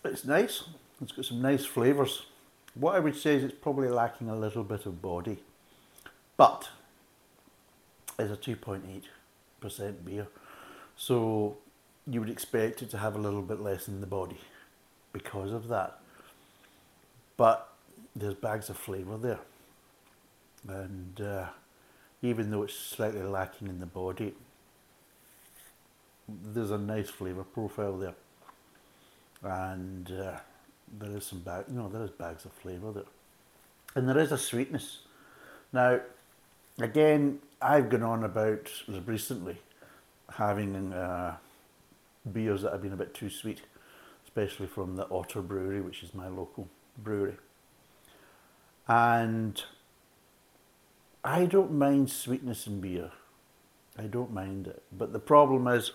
It's 0.04 0.24
nice. 0.24 0.64
It's 1.00 1.12
got 1.12 1.24
some 1.24 1.40
nice 1.40 1.64
flavours. 1.64 2.26
What 2.74 2.94
I 2.94 2.98
would 2.98 3.16
say 3.16 3.36
is 3.36 3.44
it's 3.44 3.54
probably 3.54 3.88
lacking 3.88 4.28
a 4.28 4.36
little 4.36 4.64
bit 4.64 4.86
of 4.86 5.00
body. 5.00 5.38
But 6.36 6.68
it's 8.18 8.32
a 8.32 8.36
2.8% 8.36 10.04
beer. 10.04 10.26
So 10.96 11.56
you 12.10 12.20
would 12.20 12.30
expect 12.30 12.82
it 12.82 12.90
to 12.90 12.98
have 12.98 13.14
a 13.14 13.18
little 13.18 13.42
bit 13.42 13.60
less 13.60 13.86
in 13.86 14.00
the 14.00 14.06
body 14.06 14.40
because 15.12 15.52
of 15.52 15.68
that. 15.68 16.00
But 17.36 17.72
there's 18.16 18.34
bags 18.34 18.68
of 18.68 18.76
flavour 18.76 19.16
there. 19.16 19.38
And 20.68 21.20
uh, 21.20 21.46
even 22.20 22.50
though 22.50 22.64
it's 22.64 22.74
slightly 22.74 23.22
lacking 23.22 23.68
in 23.68 23.78
the 23.78 23.86
body, 23.86 24.34
there's 26.28 26.72
a 26.72 26.78
nice 26.78 27.08
flavour 27.08 27.44
profile 27.44 27.96
there. 27.96 28.14
And 29.42 30.10
uh, 30.10 30.38
there 30.98 31.16
is 31.16 31.26
some 31.26 31.40
bag, 31.40 31.64
you 31.68 31.76
know, 31.76 31.88
there 31.88 32.02
is 32.02 32.10
bags 32.10 32.44
of 32.44 32.52
flavour 32.52 32.92
there. 32.92 33.04
And 33.94 34.08
there 34.08 34.18
is 34.18 34.32
a 34.32 34.38
sweetness. 34.38 34.98
Now, 35.72 36.00
again, 36.78 37.38
I've 37.62 37.88
gone 37.88 38.02
on 38.02 38.24
about 38.24 38.70
recently 39.06 39.56
having 40.28 40.92
uh, 40.92 41.36
beers 42.30 42.62
that 42.62 42.72
have 42.72 42.82
been 42.82 42.92
a 42.92 42.96
bit 42.96 43.14
too 43.14 43.30
sweet, 43.30 43.62
especially 44.24 44.66
from 44.66 44.96
the 44.96 45.08
Otter 45.10 45.42
Brewery, 45.42 45.80
which 45.80 46.02
is 46.02 46.14
my 46.14 46.28
local 46.28 46.68
brewery. 46.98 47.36
And 48.88 49.62
I 51.24 51.46
don't 51.46 51.72
mind 51.72 52.10
sweetness 52.10 52.66
in 52.66 52.80
beer. 52.80 53.12
I 53.98 54.02
don't 54.04 54.32
mind 54.32 54.66
it. 54.66 54.82
But 54.96 55.12
the 55.12 55.18
problem 55.18 55.66
is, 55.68 55.92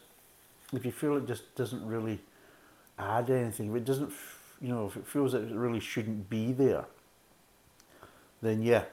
if 0.74 0.86
you 0.86 0.92
feel 0.92 1.18
it 1.18 1.28
just 1.28 1.56
doesn't 1.56 1.86
really 1.86 2.22
add 2.98 3.30
anything, 3.30 3.70
if 3.70 3.76
it 3.76 3.86
doesn't, 3.86 4.12
you 4.62 4.70
know, 4.70 4.88
if 4.88 4.96
it 4.96 5.08
feels 5.08 5.34
that 5.34 5.44
it 5.44 5.54
really 5.54 5.80
shouldn't 5.80 6.30
be 6.30 6.52
there, 6.52 6.86
then 8.42 8.62
yeah, 8.62 8.84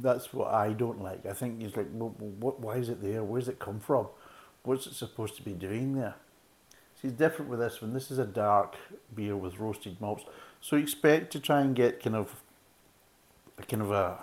that's 0.00 0.32
what 0.32 0.52
I 0.52 0.72
don't 0.72 1.02
like. 1.02 1.26
I 1.26 1.32
think 1.32 1.62
it's 1.62 1.76
like, 1.76 1.88
well, 1.92 2.14
what, 2.18 2.60
why 2.60 2.76
is 2.76 2.88
it 2.88 3.02
there? 3.02 3.22
Where 3.22 3.40
does 3.40 3.48
it 3.48 3.58
come 3.58 3.80
from? 3.80 4.08
What's 4.62 4.86
it 4.86 4.94
supposed 4.94 5.36
to 5.36 5.42
be 5.42 5.52
doing 5.52 5.94
there? 5.94 6.14
It's 7.04 7.12
different 7.12 7.50
with 7.50 7.60
this 7.60 7.82
one. 7.82 7.92
This 7.92 8.10
is 8.10 8.18
a 8.18 8.24
dark 8.24 8.76
beer 9.14 9.36
with 9.36 9.58
roasted 9.58 10.00
malts. 10.00 10.24
So 10.62 10.78
expect 10.78 11.30
to 11.32 11.38
try 11.38 11.60
and 11.60 11.76
get 11.76 12.02
kind 12.02 12.16
of 12.16 12.40
a 13.58 13.62
kind 13.64 13.82
of 13.82 13.90
a, 13.90 14.16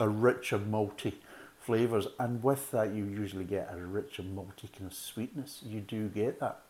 a 0.00 0.08
richer 0.08 0.58
malty 0.58 1.16
flavours. 1.60 2.06
And 2.18 2.42
with 2.42 2.70
that, 2.70 2.94
you 2.94 3.04
usually 3.04 3.44
get 3.44 3.68
a 3.70 3.76
richer 3.76 4.22
malty 4.22 4.72
kind 4.72 4.90
of 4.90 4.94
sweetness. 4.94 5.60
You 5.66 5.80
do 5.80 6.08
get 6.08 6.40
that. 6.40 6.60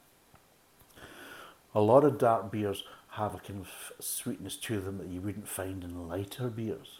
A 1.73 1.81
lot 1.81 2.03
of 2.03 2.19
dark 2.19 2.51
beers 2.51 2.83
have 3.11 3.37
a 3.37 3.39
kind 3.39 3.61
of 3.61 3.93
sweetness 4.01 4.57
to 4.57 4.81
them 4.81 4.99
that 4.99 5.07
you 5.07 5.21
wouldn't 5.21 5.47
find 5.47 5.85
in 5.85 6.09
lighter 6.09 6.49
beers. 6.49 6.99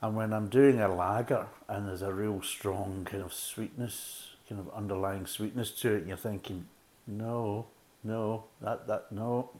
And 0.00 0.14
when 0.14 0.32
I'm 0.32 0.48
doing 0.48 0.78
a 0.78 0.94
lager 0.94 1.48
and 1.68 1.88
there's 1.88 2.02
a 2.02 2.12
real 2.14 2.42
strong 2.42 3.08
kind 3.10 3.24
of 3.24 3.34
sweetness, 3.34 4.36
kind 4.48 4.60
of 4.60 4.72
underlying 4.72 5.26
sweetness 5.26 5.72
to 5.80 5.94
it, 5.94 6.06
you're 6.06 6.16
thinking, 6.16 6.66
no, 7.08 7.66
no, 8.04 8.44
that, 8.60 8.86
that, 8.86 9.10
no, 9.10 9.50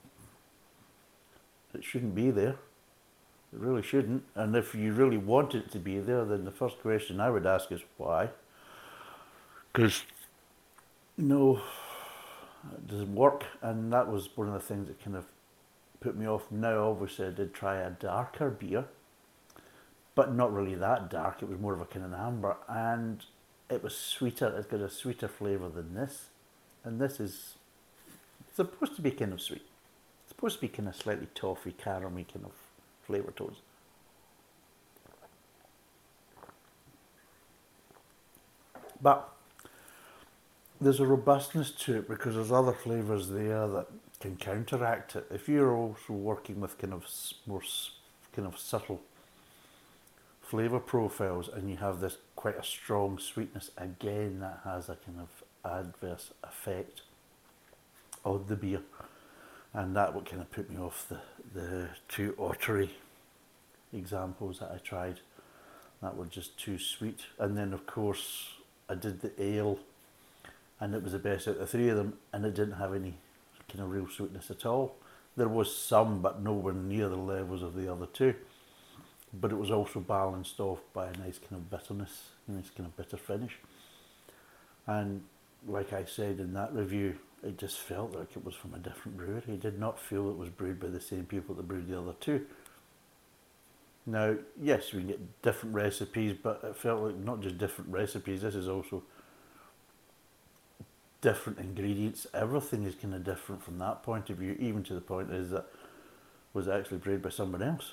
it 1.75 1.83
shouldn't 1.83 2.15
be 2.15 2.31
there. 2.31 2.57
It 3.53 3.59
really 3.59 3.83
shouldn't. 3.83 4.25
And 4.35 4.55
if 4.55 4.75
you 4.75 4.93
really 4.93 5.17
want 5.17 5.55
it 5.55 5.73
to 5.73 5.79
be 5.79 5.99
there, 5.99 6.25
then 6.25 6.45
the 6.45 6.51
first 6.51 6.81
question 6.81 7.21
I 7.21 7.31
would 7.31 7.47
ask 7.47 7.73
is 7.73 7.81
why? 7.97 8.29
Because, 9.73 10.03
no, 11.17 11.63
it 12.73 12.87
doesn't 12.87 13.15
work. 13.15 13.45
And 13.63 13.93
that 13.93 14.09
was 14.09 14.29
one 14.37 14.49
of 14.49 14.55
the 14.55 14.61
things 14.61 14.87
that 14.89 15.03
kind 15.03 15.17
of 15.17 15.25
put 16.01 16.17
me 16.17 16.29
off. 16.29 16.53
Now, 16.53 16.91
obviously, 16.91 17.27
I 17.27 17.31
did 17.31 17.55
try 17.55 17.77
a 17.77 17.91
darker 17.91 18.51
beer 18.51 18.85
but 20.19 20.35
not 20.35 20.53
really 20.53 20.75
that 20.75 21.09
dark. 21.09 21.41
It 21.43 21.49
was 21.49 21.61
more 21.61 21.73
of 21.75 21.81
a 21.81 21.85
kind 21.85 22.05
of 22.05 22.13
amber, 22.13 22.57
and 22.67 23.25
it 23.71 23.85
was 23.85 23.97
sweeter. 23.97 24.53
It's 24.59 24.67
got 24.67 24.81
a 24.81 24.91
sweeter 24.91 25.29
flavour 25.29 25.69
than 25.69 25.95
this, 25.95 26.31
and 26.85 27.01
this 27.01 27.21
is 27.21 27.55
supposed 28.55 28.97
to 28.97 29.03
be 29.03 29.11
kind 29.11 29.33
of 29.33 29.41
sweet. 29.41 29.63
It's 30.23 30.31
supposed 30.31 30.57
to 30.57 30.61
be 30.61 30.69
kind 30.69 30.89
of 30.89 30.97
slightly 30.97 31.29
toffee, 31.35 31.73
caramel 31.73 32.25
kind 32.33 32.45
of 32.45 32.53
flavour 33.07 33.33
tones. 33.33 33.59
But 39.01 39.29
there's 40.81 41.01
a 41.01 41.07
robustness 41.07 41.71
to 41.71 41.99
it 41.99 42.09
because 42.09 42.35
there's 42.35 42.53
other 42.53 42.73
flavours 42.73 43.29
there 43.29 43.67
that 43.69 43.87
can 44.21 44.37
counteract 44.37 45.17
it. 45.17 45.27
If 45.31 45.49
you're 45.49 45.75
also 45.75 46.13
working 46.13 46.61
with 46.61 46.79
kind 46.79 46.93
of 46.93 47.07
more 47.47 47.63
kind 48.33 48.47
of 48.49 48.59
subtle 48.59 49.01
flavour 50.43 50.81
profiles 50.81 51.49
and 51.49 51.69
you 51.69 51.77
have 51.77 52.01
this 52.01 52.19
quite 52.35 52.59
a 52.59 52.65
strong 52.65 53.19
sweetness, 53.19 53.71
again 53.77 54.41
that 54.41 54.61
has 54.65 54.89
a 54.89 54.97
kind 54.97 55.19
of 55.21 55.29
adverse 55.65 56.33
effect 56.43 57.03
on 58.25 58.45
the 58.49 58.57
beer. 58.57 58.83
And 59.75 59.95
that 59.97 60.15
would 60.15 60.27
kind 60.27 60.41
of 60.41 60.51
put 60.51 60.71
me 60.71 60.79
off 60.79 61.07
the, 61.09 61.21
the 61.55 61.89
two 62.09 62.35
ottery 62.39 62.91
examples 63.93 64.61
that 64.61 64.71
I 64.73 64.79
tried. 64.79 65.21
That 66.03 66.17
were 66.17 66.27
just 66.27 66.59
too 66.59 66.79
sweet. 66.79 67.21
And 67.39 67.57
then 67.57 67.73
of 67.73 67.87
course 67.87 68.55
I 68.89 68.95
did 68.95 69.21
the 69.21 69.33
ale 69.43 69.79
and 70.81 70.95
it 70.95 71.03
was 71.03 71.13
the 71.13 71.19
best 71.19 71.49
out 71.49 71.55
of 71.55 71.61
the 71.61 71.67
three 71.67 71.89
of 71.89 71.97
them 71.97 72.15
and 72.33 72.45
it 72.45 72.55
didn't 72.55 72.75
have 72.75 72.95
any 72.95 73.15
kind 73.69 73.81
of 73.81 73.91
real 73.91 74.09
sweetness 74.09 74.51
at 74.51 74.65
all. 74.65 74.97
There 75.37 75.49
was 75.49 75.75
some 75.75 76.23
but 76.23 76.43
nowhere 76.43 76.75
near 76.75 77.09
the 77.09 77.17
levels 77.17 77.63
of 77.63 77.75
the 77.75 77.93
other 77.93 78.07
two 78.07 78.35
but 79.33 79.53
it 79.53 79.57
was 79.57 79.71
also 79.71 80.01
balanced 80.01 80.61
off 80.61 80.81
by 80.93 81.07
a 81.07 81.17
nice 81.19 81.39
kind 81.39 81.53
of 81.53 81.71
bitterness, 81.71 82.31
nice 82.47 82.71
kind 82.71 82.89
of 82.89 82.97
bitter 82.97 83.17
finish. 83.17 83.59
And 84.87 85.23
like 85.67 85.93
I 85.93 86.05
said 86.05 86.39
in 86.41 86.53
that 86.55 86.75
review, 86.75 87.19
it 87.43 87.59
just 87.59 87.79
felt 87.79 88.15
like 88.15 88.37
it 88.37 88.45
was 88.45 88.55
from 88.55 88.75
a 88.75 88.79
different 88.79 89.17
brewery. 89.17 89.43
It 89.47 89.61
did 89.61 89.79
not 89.79 89.99
feel 89.99 90.31
it 90.31 90.37
was 90.37 90.51
brewed 90.51 90.81
by 90.81 90.89
the 90.89 91.01
same 91.01 91.25
people 91.25 91.55
that 91.55 91.69
brewed 91.69 91.89
the 91.89 91.99
other 91.99 92.15
two. 92.21 92.47
Now, 94.07 94.37
yes, 94.61 94.93
we 94.93 95.03
get 95.03 95.43
different 95.43 95.75
recipes, 95.75 96.35
but 96.43 96.61
it 96.65 96.77
felt 96.77 97.03
like 97.03 97.17
not 97.17 97.43
just 97.43 97.59
different 97.59 97.91
recipes, 97.91 98.43
this 98.43 98.55
is 98.55 98.69
also 98.69 99.03
different 101.21 101.59
ingredients. 101.59 102.27
Everything 102.33 102.85
is 102.85 102.95
kind 102.95 103.15
of 103.15 103.25
different 103.25 103.63
from 103.63 103.79
that 103.79 104.03
point 104.03 104.31
of 104.31 104.39
view, 104.39 104.57
even 104.59 104.83
to 104.85 104.95
the 104.95 105.01
point 105.01 105.31
is 105.31 105.51
that 105.51 105.67
was 106.55 106.69
actually 106.69 106.99
brewed 106.99 107.23
by 107.23 107.29
someone 107.29 107.63
else 107.63 107.93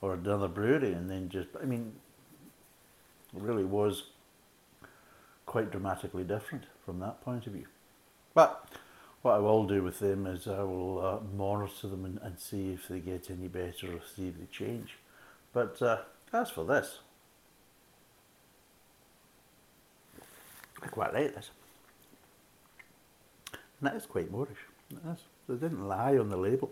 or 0.00 0.14
another 0.14 0.48
brewery 0.48 0.92
and 0.92 1.08
then 1.08 1.28
just, 1.28 1.48
I 1.60 1.64
mean, 1.64 1.92
it 3.34 3.40
really 3.40 3.64
was 3.64 4.04
quite 5.46 5.70
dramatically 5.70 6.24
different 6.24 6.64
from 6.84 7.00
that 7.00 7.20
point 7.22 7.46
of 7.46 7.52
view. 7.52 7.66
But 8.34 8.68
what 9.22 9.32
I 9.32 9.38
will 9.38 9.64
do 9.66 9.82
with 9.82 9.98
them 9.98 10.26
is 10.26 10.46
I 10.46 10.62
will 10.62 11.04
uh, 11.04 11.36
monitor 11.36 11.88
them 11.88 12.04
and, 12.04 12.18
and, 12.22 12.38
see 12.38 12.72
if 12.72 12.88
they 12.88 12.98
get 12.98 13.30
any 13.30 13.48
better 13.48 13.94
or 13.94 14.00
see 14.16 14.28
if 14.28 14.38
they 14.38 14.46
change. 14.50 14.96
But 15.52 15.80
uh, 15.80 15.98
as 16.32 16.50
for 16.50 16.64
this, 16.64 16.98
I 20.82 20.86
quite 20.88 21.14
like 21.14 21.34
this. 21.34 21.50
And 23.52 23.90
that 23.90 23.96
is 23.96 24.06
quite 24.06 24.32
moreish. 24.32 24.56
They 25.48 25.54
didn't 25.54 25.86
lie 25.86 26.16
on 26.16 26.28
the 26.28 26.36
label. 26.36 26.70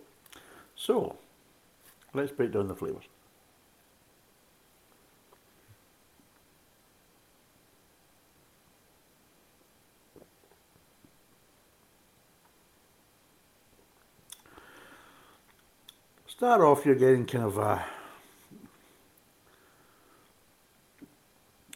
So, 0.75 1.17
let's 2.15 2.33
break 2.33 2.53
down 2.53 2.69
the 2.69 2.75
flavours. 2.75 3.05
Start 16.41 16.63
off, 16.63 16.87
you're 16.87 16.95
getting 16.95 17.27
kind 17.27 17.45
of 17.45 17.59
a 17.59 17.85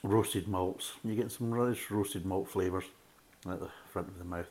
roasted 0.03 0.49
malts. 0.49 0.93
You're 1.05 1.17
getting 1.17 1.29
some 1.29 1.53
nice 1.53 1.91
roasted 1.91 2.25
malt 2.25 2.49
flavours 2.49 2.85
at 3.47 3.61
the 3.61 3.69
front 3.93 4.09
of 4.09 4.17
the 4.17 4.25
mouth. 4.25 4.49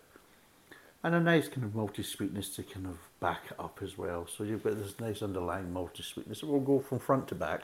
And 1.03 1.15
a 1.15 1.20
nice 1.20 1.48
kind 1.48 1.63
of 1.63 1.72
malty 1.72 2.05
sweetness 2.05 2.50
to 2.58 2.62
kind 2.62 2.86
of 2.86 3.00
back 3.20 3.46
it 3.50 3.60
up 3.60 3.79
as 3.82 3.98
well. 3.98 4.27
So 4.27 4.43
you've 4.43 4.63
got 4.63 4.77
this 4.77 5.00
nice 5.00 5.24
underlying 5.24 5.74
malty 5.74 6.03
sweetness. 6.03 6.43
It 6.43 6.48
will 6.48 6.60
go 6.60 6.79
from 6.79 7.00
front 7.00 7.27
to 7.29 7.34
back. 7.34 7.63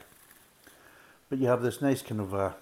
But 1.30 1.38
you 1.38 1.46
have 1.50 1.62
this 1.62 1.84
nice 1.84 2.02
kind 2.02 2.20
of 2.20 2.34
uh, 2.34 2.54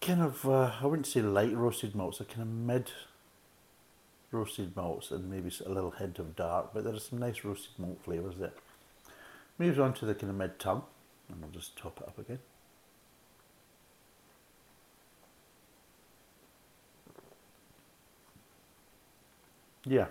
kind 0.00 0.22
of 0.22 0.48
uh, 0.48 0.74
I 0.80 0.86
wouldn't 0.86 1.08
say 1.08 1.22
light 1.22 1.56
roasted 1.56 1.96
malts, 1.96 2.20
a 2.20 2.24
kind 2.24 2.42
of 2.42 2.46
mid 2.46 2.92
roasted 4.30 4.76
malts 4.76 5.10
and 5.10 5.30
maybe 5.30 5.50
a 5.64 5.68
little 5.68 5.90
hint 5.90 6.18
of 6.18 6.36
dark, 6.36 6.70
but 6.74 6.84
there 6.84 6.94
are 6.94 7.00
some 7.00 7.18
nice 7.18 7.44
roasted 7.44 7.78
malt 7.78 7.98
flavours 8.02 8.36
there. 8.38 8.52
Moves 9.58 9.78
on 9.78 9.94
to 9.94 10.06
the 10.06 10.14
kind 10.14 10.30
of 10.30 10.36
mid 10.36 10.58
tongue, 10.58 10.82
and 11.28 11.42
I'll 11.42 11.50
just 11.50 11.76
top 11.76 12.00
it 12.00 12.08
up 12.08 12.18
again. 12.18 12.38
Yeah. 19.84 20.06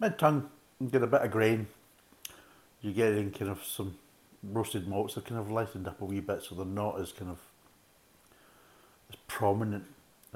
Mid 0.00 0.18
tongue, 0.18 0.48
you 0.80 0.88
get 0.88 1.02
a 1.02 1.06
bit 1.06 1.22
of 1.22 1.30
grain. 1.30 1.66
You 2.80 2.92
get 2.92 3.12
in 3.12 3.30
kind 3.30 3.50
of 3.50 3.62
some 3.64 3.96
roasted 4.42 4.88
malts. 4.88 5.14
They're 5.14 5.22
kind 5.22 5.40
of 5.40 5.50
lightened 5.50 5.86
up 5.86 6.00
a 6.00 6.04
wee 6.04 6.20
bit, 6.20 6.42
so 6.42 6.54
they're 6.54 6.64
not 6.64 7.00
as 7.00 7.12
kind 7.12 7.30
of 7.30 7.38
as 9.10 9.16
prominent 9.28 9.84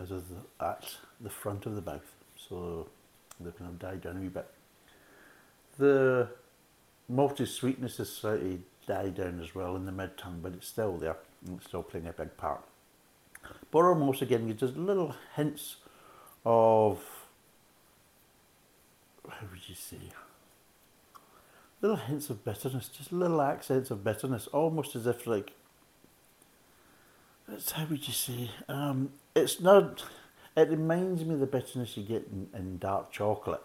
as 0.01 0.11
is 0.11 0.25
at 0.61 0.97
the 1.21 1.31
front 1.31 1.67
of 1.67 1.75
the 1.75 1.83
mouth. 1.83 2.15
So 2.37 2.89
they 3.39 3.51
kind 3.51 3.71
of 3.71 3.79
died 3.79 4.03
down 4.03 4.17
a 4.17 4.21
wee 4.21 4.29
bit. 4.29 4.47
The 5.79 6.29
malty 7.11 7.47
sweetness 7.47 8.01
is 8.01 8.15
slightly 8.15 8.61
died 8.87 9.17
down 9.17 9.41
as 9.41 9.55
well 9.55 9.77
in 9.77 9.87
the 9.87 9.93
mid 9.93 10.17
tongue, 10.17 10.41
but 10.43 10.53
it's 10.53 10.69
still 10.69 10.97
there. 10.97 11.17
It's 11.53 11.67
still 11.67 11.83
playing 11.83 12.07
a 12.07 12.13
big 12.13 12.37
part. 12.37 12.63
Borrow 13.71 13.95
malts 13.95 14.23
again, 14.23 14.47
you 14.49 14.55
just 14.55 14.77
little 14.77 15.15
hints 15.37 15.77
of 16.45 17.01
how 19.29 19.47
would 19.51 19.69
you 19.69 19.75
say? 19.75 19.97
Little 21.81 21.97
hints 21.97 22.29
of 22.31 22.45
bitterness, 22.45 22.89
just 22.89 23.13
little 23.13 23.41
accents 23.41 23.91
of 23.91 24.05
bitterness, 24.05 24.47
almost 24.49 24.95
as 24.97 25.07
if 25.07 25.27
like 25.27 25.53
it's 27.53 27.73
how 27.73 27.85
would 27.87 28.07
you 28.07 28.15
say? 28.15 28.51
Um, 28.69 29.11
it's 29.35 29.61
not. 29.61 30.05
It 30.57 30.69
reminds 30.71 31.25
me 31.25 31.35
of 31.35 31.41
the 31.41 31.47
bitterness 31.47 31.97
you 31.97 32.03
get 32.03 32.29
in, 32.31 32.49
in 32.55 32.79
dark 32.79 33.13
chocolate, 33.13 33.63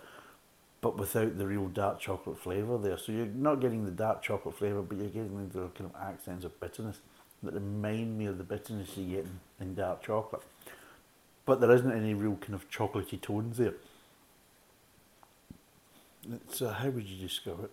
but 0.81 0.97
without 0.97 1.37
the 1.37 1.47
real 1.47 1.67
dark 1.67 1.99
chocolate 1.99 2.37
flavour 2.39 2.77
there. 2.77 2.97
So 2.97 3.11
you're 3.11 3.25
not 3.25 3.59
getting 3.59 3.85
the 3.85 3.91
dark 3.91 4.21
chocolate 4.21 4.57
flavour, 4.57 4.81
but 4.81 4.97
you're 4.97 5.07
getting 5.07 5.49
the 5.49 5.67
kind 5.69 5.91
of 5.93 6.01
accents 6.01 6.45
of 6.45 6.59
bitterness 6.59 6.99
that 7.43 7.53
remind 7.53 8.17
me 8.17 8.25
of 8.25 8.37
the 8.37 8.43
bitterness 8.43 8.95
you 8.95 9.15
get 9.15 9.25
in, 9.25 9.39
in 9.59 9.75
dark 9.75 10.03
chocolate. 10.03 10.43
But 11.45 11.61
there 11.61 11.71
isn't 11.71 11.91
any 11.91 12.13
real 12.13 12.35
kind 12.35 12.55
of 12.55 12.69
chocolatey 12.69 13.21
tones 13.21 13.57
there. 13.57 13.73
It's 16.31 16.61
uh, 16.61 16.73
how 16.73 16.89
would 16.89 17.05
you 17.05 17.27
describe 17.27 17.65
it? 17.65 17.71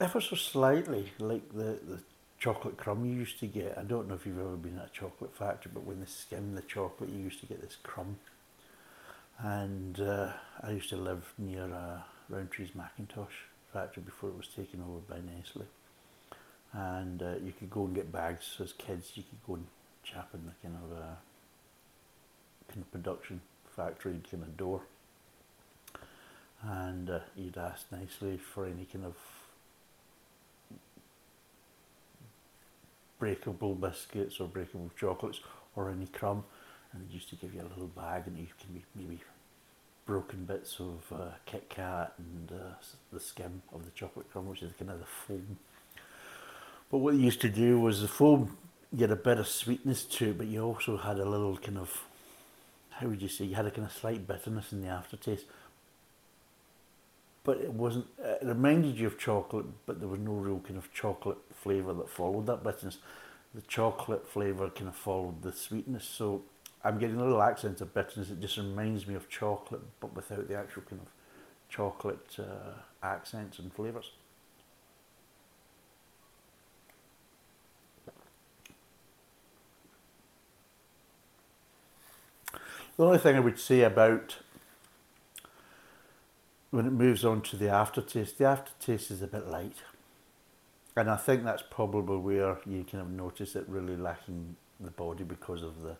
Ever 0.00 0.20
so 0.20 0.34
slightly 0.34 1.12
like 1.20 1.48
the, 1.52 1.78
the 1.86 2.00
chocolate 2.42 2.76
crumb 2.76 3.04
you 3.04 3.12
used 3.12 3.38
to 3.38 3.46
get. 3.46 3.78
I 3.78 3.82
don't 3.82 4.08
know 4.08 4.16
if 4.16 4.26
you've 4.26 4.40
ever 4.40 4.56
been 4.56 4.76
at 4.76 4.86
a 4.86 4.90
chocolate 4.92 5.32
factory, 5.32 5.70
but 5.72 5.84
when 5.84 6.00
they 6.00 6.06
skim 6.06 6.56
the 6.56 6.62
chocolate, 6.62 7.10
you 7.10 7.20
used 7.20 7.38
to 7.38 7.46
get 7.46 7.62
this 7.62 7.76
crumb. 7.84 8.18
And 9.38 10.00
uh, 10.00 10.32
I 10.60 10.72
used 10.72 10.88
to 10.88 10.96
live 10.96 11.32
near 11.38 11.72
uh, 11.72 12.00
Rowntree's 12.28 12.72
Mackintosh 12.72 13.46
factory 13.72 14.02
before 14.02 14.30
it 14.30 14.36
was 14.36 14.48
taken 14.48 14.82
over 14.82 14.98
by 15.08 15.20
Nestle. 15.20 15.66
And 16.72 17.22
uh, 17.22 17.34
you 17.44 17.52
could 17.56 17.70
go 17.70 17.84
and 17.84 17.94
get 17.94 18.10
bags 18.10 18.56
as 18.60 18.72
kids. 18.72 19.12
You 19.14 19.22
could 19.22 19.46
go 19.46 19.54
and 19.54 19.66
chap 20.02 20.30
in 20.34 20.40
the 20.44 20.68
kind 20.68 20.82
of 20.82 20.98
uh, 20.98 21.14
kind 22.68 22.82
of 22.82 22.90
production 22.90 23.40
factory 23.76 24.20
kind 24.28 24.42
of 24.42 24.56
door, 24.56 24.80
and 26.62 27.08
uh, 27.08 27.20
you'd 27.36 27.56
ask 27.56 27.86
nicely 27.92 28.36
for 28.36 28.66
any 28.66 28.84
kind 28.84 29.04
of 29.04 29.14
breakable 33.22 33.76
biscuits 33.76 34.40
or 34.40 34.48
breakable 34.48 34.90
chocolates 34.98 35.38
or 35.76 35.88
any 35.90 36.06
crumb 36.06 36.42
and 36.92 37.08
they 37.08 37.14
used 37.14 37.28
to 37.28 37.36
give 37.36 37.54
you 37.54 37.60
a 37.60 37.70
little 37.72 37.86
bag 37.86 38.24
and 38.26 38.36
you 38.36 38.48
can 38.60 38.74
be 38.74 38.82
maybe 38.96 39.20
broken 40.06 40.44
bits 40.44 40.80
of 40.80 41.04
uh, 41.12 41.26
Kit 41.46 41.70
Kat 41.70 42.14
and 42.18 42.50
uh, 42.50 42.74
the 43.12 43.20
skim 43.20 43.62
of 43.72 43.84
the 43.84 43.92
chocolate 43.92 44.28
crumb 44.32 44.48
which 44.48 44.60
is 44.64 44.72
kind 44.76 44.90
of 44.90 44.98
the 44.98 45.06
foam. 45.06 45.56
But 46.90 46.98
what 46.98 47.14
they 47.14 47.20
used 47.20 47.40
to 47.42 47.48
do 47.48 47.78
was 47.78 48.02
the 48.02 48.08
foam 48.08 48.56
you 48.92 49.02
had 49.02 49.12
a 49.12 49.16
bit 49.16 49.38
of 49.38 49.46
sweetness 49.46 50.02
to 50.16 50.30
it 50.30 50.38
but 50.38 50.48
you 50.48 50.60
also 50.60 50.96
had 50.96 51.20
a 51.20 51.24
little 51.24 51.56
kind 51.56 51.78
of 51.78 52.02
how 52.90 53.06
would 53.06 53.22
you 53.22 53.28
say 53.28 53.44
you 53.44 53.54
had 53.54 53.66
a 53.66 53.70
kind 53.70 53.86
of 53.86 53.92
slight 53.92 54.26
bitterness 54.26 54.72
in 54.72 54.82
the 54.82 54.88
aftertaste 54.88 55.44
but 57.44 57.58
it 57.58 57.72
wasn't. 57.72 58.06
It 58.18 58.40
reminded 58.46 58.98
you 58.98 59.06
of 59.06 59.18
chocolate, 59.18 59.66
but 59.86 59.98
there 60.00 60.08
was 60.08 60.20
no 60.20 60.32
real 60.32 60.60
kind 60.60 60.78
of 60.78 60.92
chocolate 60.92 61.38
flavour 61.54 61.92
that 61.94 62.08
followed 62.08 62.46
that 62.46 62.62
bitterness. 62.62 62.98
The 63.54 63.62
chocolate 63.62 64.28
flavour 64.28 64.70
kind 64.70 64.88
of 64.88 64.96
followed 64.96 65.42
the 65.42 65.52
sweetness. 65.52 66.04
So 66.04 66.42
I'm 66.84 66.98
getting 66.98 67.16
a 67.16 67.24
little 67.24 67.42
accent 67.42 67.80
of 67.80 67.92
bitterness. 67.94 68.30
It 68.30 68.40
just 68.40 68.56
reminds 68.56 69.06
me 69.06 69.14
of 69.14 69.28
chocolate, 69.28 69.82
but 70.00 70.14
without 70.14 70.48
the 70.48 70.56
actual 70.56 70.82
kind 70.82 71.02
of 71.02 71.08
chocolate 71.68 72.38
uh, 72.38 72.74
accents 73.02 73.58
and 73.58 73.72
flavours. 73.72 74.12
The 82.96 83.04
only 83.04 83.18
thing 83.18 83.36
I 83.36 83.40
would 83.40 83.58
say 83.58 83.82
about 83.82 84.38
when 86.72 86.86
it 86.86 86.92
moves 86.92 87.24
on 87.24 87.42
to 87.42 87.56
the 87.56 87.68
aftertaste, 87.68 88.38
the 88.38 88.46
aftertaste 88.46 89.12
is 89.12 89.22
a 89.22 89.28
bit 89.28 89.46
light. 89.46 89.76
And 90.96 91.08
I 91.08 91.16
think 91.16 91.44
that's 91.44 91.62
probably 91.70 92.16
where 92.16 92.58
you 92.66 92.84
kind 92.90 93.02
of 93.02 93.10
notice 93.10 93.54
it 93.54 93.64
really 93.68 93.96
lacking 93.96 94.56
the 94.80 94.90
body 94.90 95.22
because 95.22 95.62
of 95.62 95.82
the 95.82 95.96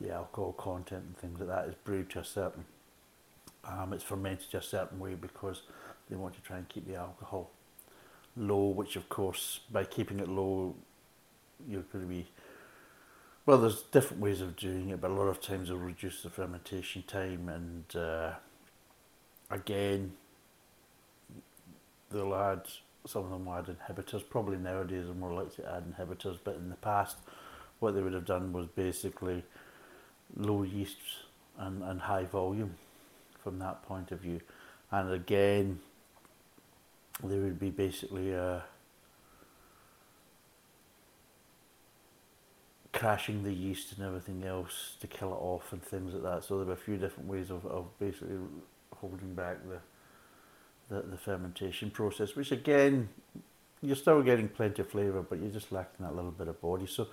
the 0.00 0.12
alcohol 0.12 0.52
content 0.52 1.04
and 1.06 1.16
things 1.16 1.38
like 1.40 1.48
that. 1.48 1.66
It's 1.68 1.76
brewed 1.84 2.10
to 2.10 2.20
a 2.20 2.24
certain, 2.24 2.64
um, 3.64 3.92
it's 3.92 4.04
fermented 4.04 4.54
a 4.54 4.62
certain 4.62 4.98
way 4.98 5.14
because 5.14 5.62
they 6.10 6.16
want 6.16 6.34
to 6.34 6.40
try 6.42 6.58
and 6.58 6.68
keep 6.68 6.86
the 6.86 6.96
alcohol 6.96 7.50
low, 8.36 8.66
which 8.66 8.96
of 8.96 9.08
course, 9.08 9.60
by 9.70 9.84
keeping 9.84 10.20
it 10.20 10.28
low, 10.28 10.74
you're 11.66 11.80
going 11.92 12.04
to 12.04 12.08
be, 12.08 12.26
well, 13.46 13.58
there's 13.58 13.82
different 13.84 14.22
ways 14.22 14.40
of 14.42 14.56
doing 14.56 14.90
it, 14.90 15.00
but 15.00 15.10
a 15.10 15.14
lot 15.14 15.28
of 15.28 15.40
times 15.40 15.68
they'll 15.68 15.78
reduce 15.78 16.22
the 16.22 16.28
fermentation 16.28 17.02
time 17.06 17.48
and 17.48 17.96
uh, 17.96 18.32
again, 19.50 20.12
they'll 22.10 22.34
add, 22.34 22.62
some 23.06 23.24
of 23.24 23.30
them 23.30 23.48
add 23.48 23.66
inhibitors. 23.66 24.22
Probably 24.28 24.56
nowadays 24.56 25.08
are 25.08 25.14
more 25.14 25.32
likely 25.32 25.64
to 25.64 25.72
add 25.72 25.84
inhibitors, 25.92 26.38
but 26.42 26.56
in 26.56 26.70
the 26.70 26.76
past, 26.76 27.16
what 27.78 27.94
they 27.94 28.02
would 28.02 28.14
have 28.14 28.24
done 28.24 28.52
was 28.52 28.66
basically 28.66 29.44
low 30.36 30.62
yeasts 30.62 31.24
and, 31.58 31.82
and 31.82 32.00
high 32.00 32.24
volume 32.24 32.74
from 33.42 33.58
that 33.58 33.82
point 33.82 34.12
of 34.12 34.20
view. 34.20 34.40
And 34.90 35.12
again, 35.12 35.80
they 37.22 37.38
would 37.38 37.58
be 37.58 37.70
basically 37.70 38.34
uh, 38.34 38.60
crashing 42.92 43.42
the 43.42 43.52
yeast 43.52 43.96
and 43.96 44.06
everything 44.06 44.44
else 44.44 44.96
to 45.00 45.06
kill 45.06 45.32
it 45.32 45.38
off 45.40 45.72
and 45.72 45.82
things 45.82 46.14
like 46.14 46.22
that. 46.22 46.44
So 46.44 46.58
there 46.58 46.66
were 46.66 46.72
a 46.72 46.76
few 46.76 46.96
different 46.96 47.28
ways 47.28 47.50
of, 47.50 47.64
of 47.66 47.86
basically 47.98 48.36
holding 49.00 49.34
back 49.34 49.58
the, 49.68 50.94
the, 50.94 51.02
the 51.02 51.16
fermentation 51.16 51.90
process, 51.90 52.36
which 52.36 52.52
again, 52.52 53.08
you're 53.82 53.96
still 53.96 54.22
getting 54.22 54.48
plenty 54.48 54.82
of 54.82 54.90
flavour, 54.90 55.22
but 55.22 55.40
you're 55.40 55.50
just 55.50 55.72
lacking 55.72 56.04
that 56.04 56.14
little 56.14 56.30
bit 56.30 56.48
of 56.48 56.60
body. 56.60 56.86
So 56.86 57.08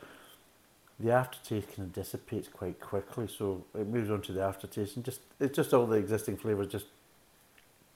the 0.99 1.11
aftertaste 1.11 1.67
kind 1.75 1.87
of 1.87 1.93
dissipates 1.93 2.47
quite 2.47 2.79
quickly. 2.79 3.27
So 3.27 3.65
it 3.77 3.87
moves 3.87 4.09
on 4.09 4.21
to 4.21 4.31
the 4.31 4.41
aftertaste, 4.41 4.95
and 4.95 5.05
just 5.05 5.21
it's 5.39 5.55
just 5.55 5.73
all 5.73 5.85
the 5.85 5.97
existing 5.97 6.37
flavours 6.37 6.67
just 6.67 6.85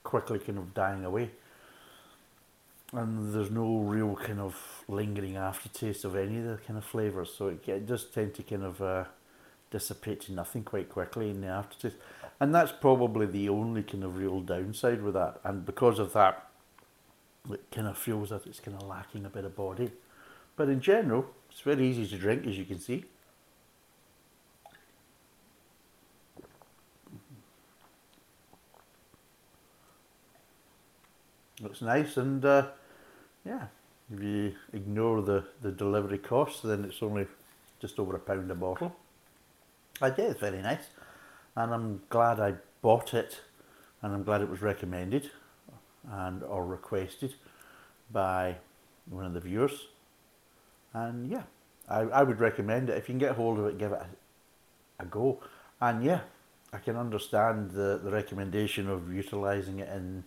quickly 0.02 0.38
kind 0.38 0.58
of 0.58 0.74
dying 0.74 1.04
away. 1.04 1.30
And 2.92 3.34
there's 3.34 3.50
no 3.50 3.78
real 3.80 4.16
kind 4.16 4.40
of 4.40 4.56
lingering 4.88 5.36
aftertaste 5.36 6.04
of 6.04 6.16
any 6.16 6.38
of 6.38 6.44
the 6.44 6.58
kind 6.66 6.78
of 6.78 6.84
flavours. 6.84 7.34
So 7.36 7.48
it, 7.48 7.68
it 7.68 7.86
does 7.86 8.04
tend 8.04 8.34
to 8.34 8.42
kind 8.42 8.64
of 8.64 8.80
uh, 8.80 9.04
dissipate 9.70 10.22
to 10.22 10.32
nothing 10.32 10.64
quite 10.64 10.88
quickly 10.88 11.30
in 11.30 11.42
the 11.42 11.48
aftertaste. 11.48 11.96
And 12.40 12.54
that's 12.54 12.72
probably 12.72 13.26
the 13.26 13.48
only 13.48 13.82
kind 13.82 14.04
of 14.04 14.16
real 14.16 14.40
downside 14.40 15.02
with 15.02 15.14
that. 15.14 15.40
And 15.44 15.66
because 15.66 15.98
of 15.98 16.12
that, 16.12 16.46
it 17.50 17.64
kind 17.72 17.88
of 17.88 17.98
feels 17.98 18.30
that 18.30 18.46
it's 18.46 18.60
kind 18.60 18.76
of 18.80 18.86
lacking 18.86 19.24
a 19.24 19.28
bit 19.28 19.44
of 19.44 19.56
body. 19.56 19.90
But 20.56 20.68
in 20.68 20.80
general, 20.80 21.26
it's 21.50 21.60
very 21.60 21.86
easy 21.86 22.06
to 22.06 22.16
drink, 22.16 22.46
as 22.46 22.56
you 22.56 22.64
can 22.64 22.78
see. 22.78 23.04
Looks 31.60 31.82
nice 31.82 32.16
and 32.16 32.44
uh, 32.44 32.66
yeah, 33.44 33.66
if 34.14 34.22
you 34.22 34.54
ignore 34.72 35.22
the, 35.22 35.44
the 35.60 35.72
delivery 35.72 36.18
costs, 36.18 36.62
then 36.62 36.84
it's 36.84 37.02
only 37.02 37.26
just 37.80 37.98
over 37.98 38.14
a 38.14 38.18
pound 38.20 38.48
a 38.50 38.54
bottle. 38.54 38.94
I 40.00 40.10
did, 40.10 40.30
it's 40.30 40.40
very 40.40 40.62
nice. 40.62 40.88
And 41.58 41.74
I'm 41.74 42.00
glad 42.08 42.38
I 42.38 42.54
bought 42.82 43.14
it 43.14 43.40
and 44.00 44.14
I'm 44.14 44.22
glad 44.22 44.42
it 44.42 44.48
was 44.48 44.62
recommended 44.62 45.28
and 46.08 46.44
or 46.44 46.64
requested 46.64 47.34
by 48.12 48.54
one 49.10 49.24
of 49.24 49.34
the 49.34 49.40
viewers. 49.40 49.88
And 50.94 51.28
yeah, 51.28 51.42
I, 51.88 52.02
I 52.02 52.22
would 52.22 52.38
recommend 52.38 52.90
it. 52.90 52.96
If 52.96 53.08
you 53.08 53.14
can 53.14 53.18
get 53.18 53.34
hold 53.34 53.58
of 53.58 53.66
it, 53.66 53.76
give 53.76 53.90
it 53.90 54.00
a, 54.00 55.02
a 55.02 55.06
go. 55.06 55.40
And 55.80 56.04
yeah, 56.04 56.20
I 56.72 56.78
can 56.78 56.94
understand 56.94 57.72
the, 57.72 58.00
the 58.04 58.12
recommendation 58.12 58.88
of 58.88 59.12
utilising 59.12 59.80
it 59.80 59.88
in 59.88 60.22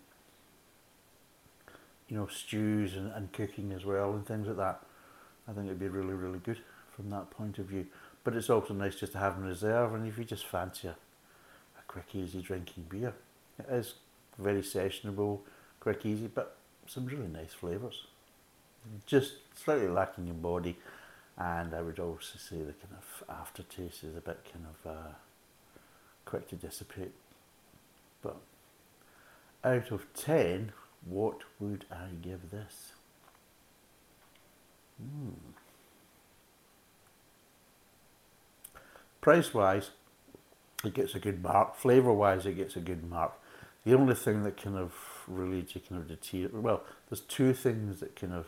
you 2.10 2.18
know 2.18 2.28
stews 2.28 2.96
and, 2.96 3.10
and 3.14 3.32
cooking 3.32 3.72
as 3.72 3.86
well 3.86 4.12
and 4.12 4.26
things 4.26 4.48
like 4.48 4.58
that. 4.58 4.82
I 5.48 5.54
think 5.54 5.68
it'd 5.68 5.80
be 5.80 5.88
really 5.88 6.14
really 6.14 6.40
good 6.40 6.60
from 6.94 7.10
that 7.12 7.30
point 7.32 7.58
of 7.58 7.68
view. 7.68 7.88
But 8.26 8.36
it's 8.36 8.50
also 8.50 8.74
nice 8.74 8.96
just 8.96 9.14
to 9.14 9.18
have 9.20 9.38
in 9.38 9.46
reserve, 9.46 9.96
and 9.96 10.06
if 10.06 10.18
you 10.18 10.26
just 10.26 10.46
fancy 10.46 10.90
a 10.90 10.96
quick 11.92 12.16
easy 12.16 12.42
drinking 12.42 12.86
beer, 12.90 13.14
it 13.60 13.66
is 13.70 13.96
very 14.40 14.62
sessionable, 14.62 15.40
quick 15.80 16.06
easy, 16.06 16.28
but 16.28 16.56
some 16.88 17.06
really 17.06 17.28
nice 17.28 17.54
flavours. 17.54 18.06
Just 19.06 19.34
slightly 19.56 19.90
lacking 19.90 20.28
in 20.30 20.42
body, 20.42 20.78
and 21.38 21.74
I 21.74 21.82
would 21.82 22.00
also 22.00 22.38
say 22.38 22.58
the 22.58 22.74
kind 22.74 22.96
of 22.98 23.24
aftertaste 23.30 24.06
is 24.06 24.16
a 24.16 24.22
bit 24.22 24.40
kind 24.52 24.66
of 24.66 24.92
uh, 24.92 25.14
quick 26.24 26.48
to 26.50 26.56
dissipate. 26.56 27.12
But 28.22 28.38
out 29.64 29.92
of 29.92 30.06
10, 30.14 30.72
what 31.06 31.42
would 31.60 31.86
I 31.92 32.08
give 32.22 32.52
this? 32.52 32.94
Hmm. 34.98 35.32
Price 39.20 39.54
wise, 39.54 39.92
it 40.84 40.94
gets 40.94 41.16
a 41.16 41.20
good 41.20 41.44
mark. 41.44 41.76
Flavour 41.76 42.14
wise, 42.14 42.46
it 42.46 42.58
gets 42.58 42.76
a 42.76 42.80
good 42.80 43.10
mark. 43.10 43.34
The 43.86 43.96
only 43.96 44.16
thing 44.16 44.44
that 44.44 44.62
kind 44.62 44.78
of 44.78 44.94
really 45.28 45.64
to 45.64 45.80
kind 45.80 46.02
of 46.02 46.08
deteriorate, 46.08 46.54
well, 46.54 46.84
there's 47.10 47.22
two 47.22 47.54
things 47.54 48.00
that 48.00 48.16
kind 48.16 48.34
of 48.34 48.48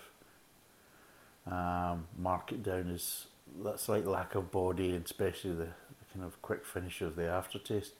um, 1.51 2.07
mark 2.17 2.51
it 2.51 2.63
down 2.63 2.89
is 2.89 3.27
that 3.63 3.79
slight 3.79 4.05
lack 4.05 4.35
of 4.35 4.51
body, 4.51 4.91
and 4.91 5.05
especially 5.05 5.51
the, 5.51 5.65
the 5.65 6.05
kind 6.13 6.25
of 6.25 6.41
quick 6.41 6.65
finish 6.65 7.01
of 7.01 7.15
the 7.15 7.27
aftertaste. 7.27 7.93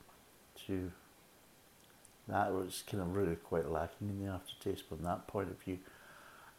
To 0.68 0.92
that 2.28 2.54
was 2.54 2.84
kind 2.90 3.02
of 3.02 3.16
really 3.16 3.36
quite 3.36 3.70
lacking 3.70 4.10
in 4.10 4.24
the 4.24 4.32
aftertaste 4.32 4.88
from 4.88 5.04
that 5.04 5.28
point 5.28 5.50
of 5.50 5.60
view, 5.60 5.80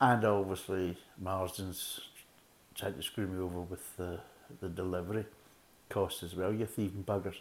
and 0.01 0.25
obviously 0.25 0.99
Marston's 1.19 2.01
tried 2.75 2.97
to 2.97 3.03
screw 3.03 3.27
me 3.27 3.41
over 3.41 3.61
with 3.61 3.97
the 3.97 4.21
the 4.61 4.69
delivery 4.69 5.25
cost 5.89 6.23
as 6.23 6.35
well. 6.35 6.53
You 6.53 6.67
thieving 6.67 7.05
buggers. 7.05 7.37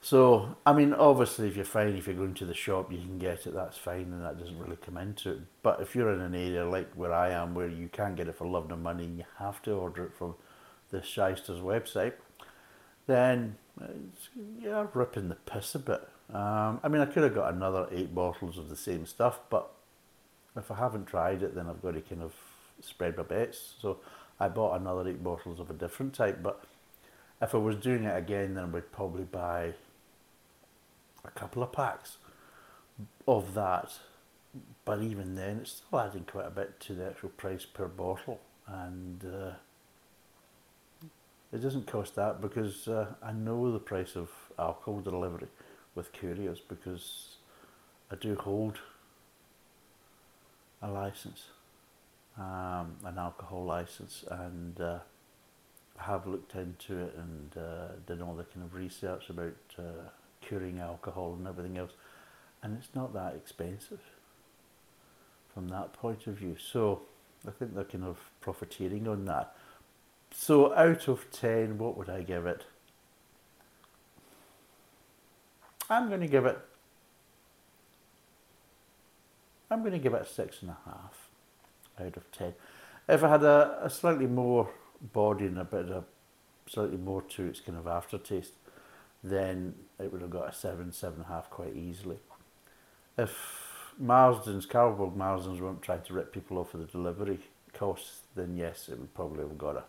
So, 0.00 0.56
I 0.64 0.72
mean, 0.72 0.94
obviously, 0.94 1.48
if 1.48 1.56
you're 1.56 1.64
fine, 1.64 1.96
if 1.96 2.06
you're 2.06 2.16
going 2.16 2.34
to 2.34 2.46
the 2.46 2.54
shop, 2.54 2.92
you 2.92 2.98
can 2.98 3.18
get 3.18 3.46
it, 3.46 3.54
that's 3.54 3.76
fine, 3.76 4.12
and 4.12 4.24
that 4.24 4.38
doesn't 4.38 4.58
really 4.58 4.76
come 4.76 4.96
into 4.96 5.32
it. 5.32 5.40
But 5.62 5.80
if 5.80 5.94
you're 5.94 6.12
in 6.12 6.20
an 6.20 6.34
area 6.34 6.64
like 6.64 6.92
where 6.94 7.12
I 7.12 7.30
am, 7.30 7.54
where 7.54 7.68
you 7.68 7.88
can't 7.88 8.16
get 8.16 8.28
it 8.28 8.36
for 8.36 8.46
love 8.46 8.68
nor 8.68 8.78
money, 8.78 9.04
and 9.04 9.18
you 9.18 9.24
have 9.38 9.60
to 9.62 9.72
order 9.72 10.04
it 10.04 10.12
from 10.16 10.36
the 10.90 11.02
Shyster's 11.02 11.60
website, 11.60 12.14
then 13.06 13.56
you're 14.60 14.88
ripping 14.94 15.28
the 15.28 15.34
piss 15.34 15.74
a 15.74 15.78
bit. 15.80 16.08
Um, 16.32 16.80
I 16.82 16.88
mean, 16.88 17.02
I 17.02 17.06
could 17.06 17.24
have 17.24 17.34
got 17.34 17.52
another 17.52 17.88
eight 17.90 18.14
bottles 18.14 18.56
of 18.56 18.68
the 18.68 18.76
same 18.76 19.04
stuff, 19.04 19.40
but 19.50 19.70
if 20.56 20.70
I 20.70 20.76
haven't 20.76 21.06
tried 21.06 21.42
it, 21.42 21.54
then 21.54 21.68
I've 21.68 21.82
got 21.82 21.94
to 21.94 22.00
kind 22.00 22.22
of 22.22 22.34
spread 22.80 23.16
my 23.16 23.24
bets. 23.24 23.74
So 23.80 23.98
I 24.38 24.48
bought 24.48 24.80
another 24.80 25.08
eight 25.08 25.24
bottles 25.24 25.58
of 25.58 25.70
a 25.70 25.74
different 25.74 26.14
type, 26.14 26.42
but 26.42 26.62
if 27.42 27.54
I 27.54 27.58
was 27.58 27.76
doing 27.76 28.04
it 28.04 28.16
again, 28.16 28.54
then 28.54 28.64
I 28.64 28.66
would 28.68 28.92
probably 28.92 29.24
buy 29.24 29.74
a 31.24 31.30
couple 31.30 31.62
of 31.62 31.72
packs 31.72 32.18
of 33.26 33.54
that. 33.54 33.92
But 34.84 35.02
even 35.02 35.34
then, 35.34 35.58
it's 35.58 35.82
still 35.86 36.00
adding 36.00 36.24
quite 36.24 36.46
a 36.46 36.50
bit 36.50 36.80
to 36.80 36.94
the 36.94 37.06
actual 37.06 37.28
price 37.30 37.64
per 37.64 37.86
bottle, 37.86 38.40
and 38.66 39.24
uh, 39.24 39.52
it 41.52 41.62
doesn't 41.62 41.86
cost 41.86 42.14
that 42.16 42.40
because 42.40 42.88
uh, 42.88 43.14
I 43.22 43.32
know 43.32 43.70
the 43.70 43.78
price 43.78 44.16
of 44.16 44.30
alcohol 44.58 45.00
delivery 45.00 45.48
with 45.94 46.12
couriers 46.12 46.60
because 46.60 47.36
I 48.10 48.16
do 48.16 48.34
hold 48.34 48.78
a 50.80 50.90
license, 50.90 51.46
um, 52.38 52.96
an 53.04 53.18
alcohol 53.18 53.64
license, 53.64 54.24
and 54.30 54.80
uh, 54.80 54.98
have 55.98 56.26
looked 56.26 56.54
into 56.54 56.98
it 56.98 57.14
and 57.16 57.56
uh, 57.56 57.88
did 58.06 58.22
all 58.22 58.34
the 58.34 58.44
kind 58.44 58.64
of 58.64 58.74
research 58.74 59.28
about 59.30 59.56
uh, 59.78 60.08
curing 60.48 60.80
alcohol 60.80 61.34
and 61.38 61.46
everything 61.46 61.78
else, 61.78 61.92
and 62.62 62.76
it's 62.78 62.94
not 62.94 63.12
that 63.12 63.34
expensive 63.34 64.00
from 65.52 65.68
that 65.68 65.92
point 65.92 66.26
of 66.26 66.34
view. 66.34 66.56
So 66.58 67.02
I 67.46 67.50
think 67.50 67.74
they're 67.74 67.84
kind 67.84 68.04
of 68.04 68.18
profiteering 68.40 69.06
on 69.08 69.24
that. 69.26 69.54
So 70.32 70.74
out 70.74 71.08
of 71.08 71.30
10, 71.30 71.78
what 71.78 71.96
would 71.96 72.08
I 72.08 72.22
give 72.22 72.46
it? 72.46 72.64
I'm 75.90 76.08
going 76.08 76.20
to 76.20 76.26
give 76.26 76.44
it, 76.44 76.58
I'm 79.70 79.80
going 79.80 79.92
to 79.92 79.98
give 79.98 80.14
it 80.14 80.22
a 80.22 80.26
six 80.26 80.60
and 80.60 80.70
a 80.70 80.76
half 80.84 81.28
out 81.98 82.16
of 82.16 82.30
10. 82.30 82.54
If 83.08 83.24
I 83.24 83.28
had 83.28 83.42
a, 83.42 83.78
a 83.82 83.90
slightly 83.90 84.26
more 84.26 84.70
body 85.00 85.46
and 85.46 85.58
a 85.58 85.64
bit 85.64 85.90
of 85.90 86.04
slightly 86.66 86.98
more 86.98 87.22
to 87.22 87.46
its 87.46 87.60
kind 87.60 87.78
of 87.78 87.86
aftertaste, 87.86 88.52
then 89.22 89.74
it 89.98 90.12
would 90.12 90.22
have 90.22 90.30
got 90.30 90.48
a 90.48 90.54
seven, 90.54 90.92
seven 90.92 91.16
and 91.16 91.24
a 91.26 91.28
half 91.28 91.50
quite 91.50 91.74
easily. 91.74 92.18
If 93.16 93.94
Marston's, 93.98 94.66
Carlsberg 94.66 95.16
Marston's 95.16 95.60
weren't 95.60 95.82
trying 95.82 96.02
to 96.02 96.14
rip 96.14 96.32
people 96.32 96.58
off 96.58 96.70
for 96.70 96.78
the 96.78 96.84
delivery 96.84 97.40
costs, 97.72 98.20
then 98.36 98.56
yes, 98.56 98.88
it 98.88 98.98
would 98.98 99.14
probably 99.14 99.40
have 99.40 99.58
got 99.58 99.76
a, 99.76 99.80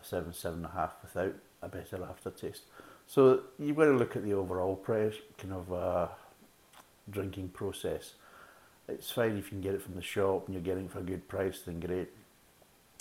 a 0.00 0.04
seven, 0.04 0.32
seven 0.32 0.58
and 0.58 0.66
a 0.66 0.70
half 0.70 0.92
without 1.02 1.34
a 1.62 1.68
better 1.68 2.02
aftertaste. 2.04 2.62
So 3.06 3.40
you've 3.58 3.76
got 3.76 3.86
to 3.86 3.92
look 3.92 4.16
at 4.16 4.22
the 4.22 4.34
overall 4.34 4.76
price, 4.76 5.14
kind 5.38 5.54
of 5.54 5.72
uh, 5.72 6.08
drinking 7.10 7.48
process. 7.48 8.14
It's 8.86 9.10
fine 9.10 9.36
if 9.36 9.46
you 9.46 9.50
can 9.50 9.60
get 9.60 9.74
it 9.74 9.82
from 9.82 9.94
the 9.94 10.02
shop 10.02 10.46
and 10.46 10.54
you're 10.54 10.62
getting 10.62 10.84
it 10.84 10.92
for 10.92 11.00
a 11.00 11.02
good 11.02 11.26
price, 11.26 11.62
then 11.64 11.80
great. 11.80 12.10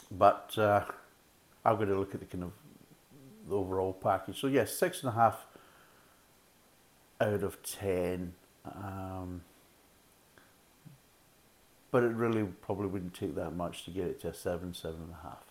But 0.09 0.57
uh, 0.57 0.85
I've 1.63 1.77
got 1.77 1.85
to 1.85 1.99
look 1.99 2.13
at 2.13 2.21
the 2.21 2.25
kind 2.25 2.45
of 2.45 2.51
the 3.47 3.55
overall 3.55 3.93
package. 3.93 4.39
So 4.39 4.47
yes, 4.47 4.73
six 4.73 5.01
and 5.01 5.09
a 5.09 5.13
half 5.13 5.45
out 7.19 7.43
of 7.43 7.61
ten. 7.63 8.33
Um, 8.65 9.41
but 11.91 12.03
it 12.03 12.13
really 12.13 12.43
probably 12.43 12.87
wouldn't 12.87 13.13
take 13.13 13.35
that 13.35 13.55
much 13.55 13.85
to 13.85 13.91
get 13.91 14.05
it 14.05 14.21
to 14.21 14.29
a 14.29 14.33
seven, 14.33 14.73
seven 14.73 15.01
and 15.01 15.13
a 15.13 15.27
half. 15.27 15.43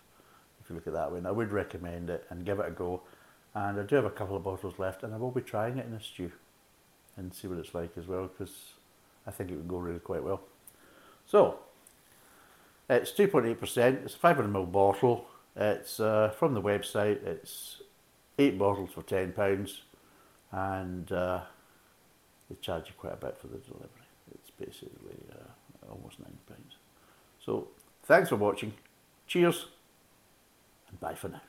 If 0.63 0.71
you 0.71 0.77
look 0.77 0.87
at 0.87 0.93
that 0.93 1.13
way, 1.13 1.21
I 1.25 1.31
would 1.31 1.53
recommend 1.53 2.11
it 2.11 2.27
and 2.29 2.45
give 2.45 2.59
it 2.59 2.69
a 2.69 2.71
go. 2.71 3.03
And 3.55 3.81
I 3.81 3.83
do 3.85 3.97
have 3.97 4.05
a 4.05 4.11
couple 4.11 4.37
of 4.37 4.45
bottles 4.45 4.79
left, 4.79 5.03
and 5.03 5.15
I 5.15 5.17
will 5.17 5.31
be 5.31 5.41
trying 5.41 5.79
it 5.79 5.87
in 5.87 5.95
a 5.95 6.01
stew 6.01 6.33
and 7.17 7.33
see 7.33 7.49
what 7.49 7.59
it's 7.59 7.75
like 7.75 7.97
as 7.97 8.07
well, 8.07 8.27
because 8.27 8.75
I 9.27 9.31
think 9.31 9.51
it 9.51 9.57
would 9.57 9.69
go 9.69 9.79
really 9.79 9.99
quite 9.99 10.23
well. 10.23 10.43
So 11.25 11.61
it's 12.91 13.13
2.8%. 13.13 14.05
It's 14.05 14.15
a 14.15 14.19
500ml 14.19 14.71
bottle. 14.71 15.27
It's 15.57 15.99
uh, 15.99 16.35
from 16.39 16.53
the 16.53 16.61
website. 16.61 17.25
It's 17.25 17.81
eight 18.39 18.59
bottles 18.59 18.91
for 18.93 19.03
ten 19.03 19.33
pounds, 19.33 19.83
and 20.53 21.11
uh, 21.13 21.41
they 22.49 22.57
charge 22.57 22.89
you 22.89 22.95
quite 22.99 23.15
a 23.15 23.17
bit 23.17 23.39
for 23.41 23.49
the 23.49 23.59
delivery. 23.59 23.89
It's 24.35 24.51
basically 24.51 25.19
uh, 25.33 25.91
almost 25.91 26.19
nine 26.21 26.39
pounds. 26.49 26.77
So 27.45 27.69
thanks 28.05 28.29
for 28.29 28.37
watching. 28.37 28.75
Cheers, 29.27 29.67
and 30.89 31.01
bye 31.01 31.15
for 31.15 31.29
now. 31.29 31.43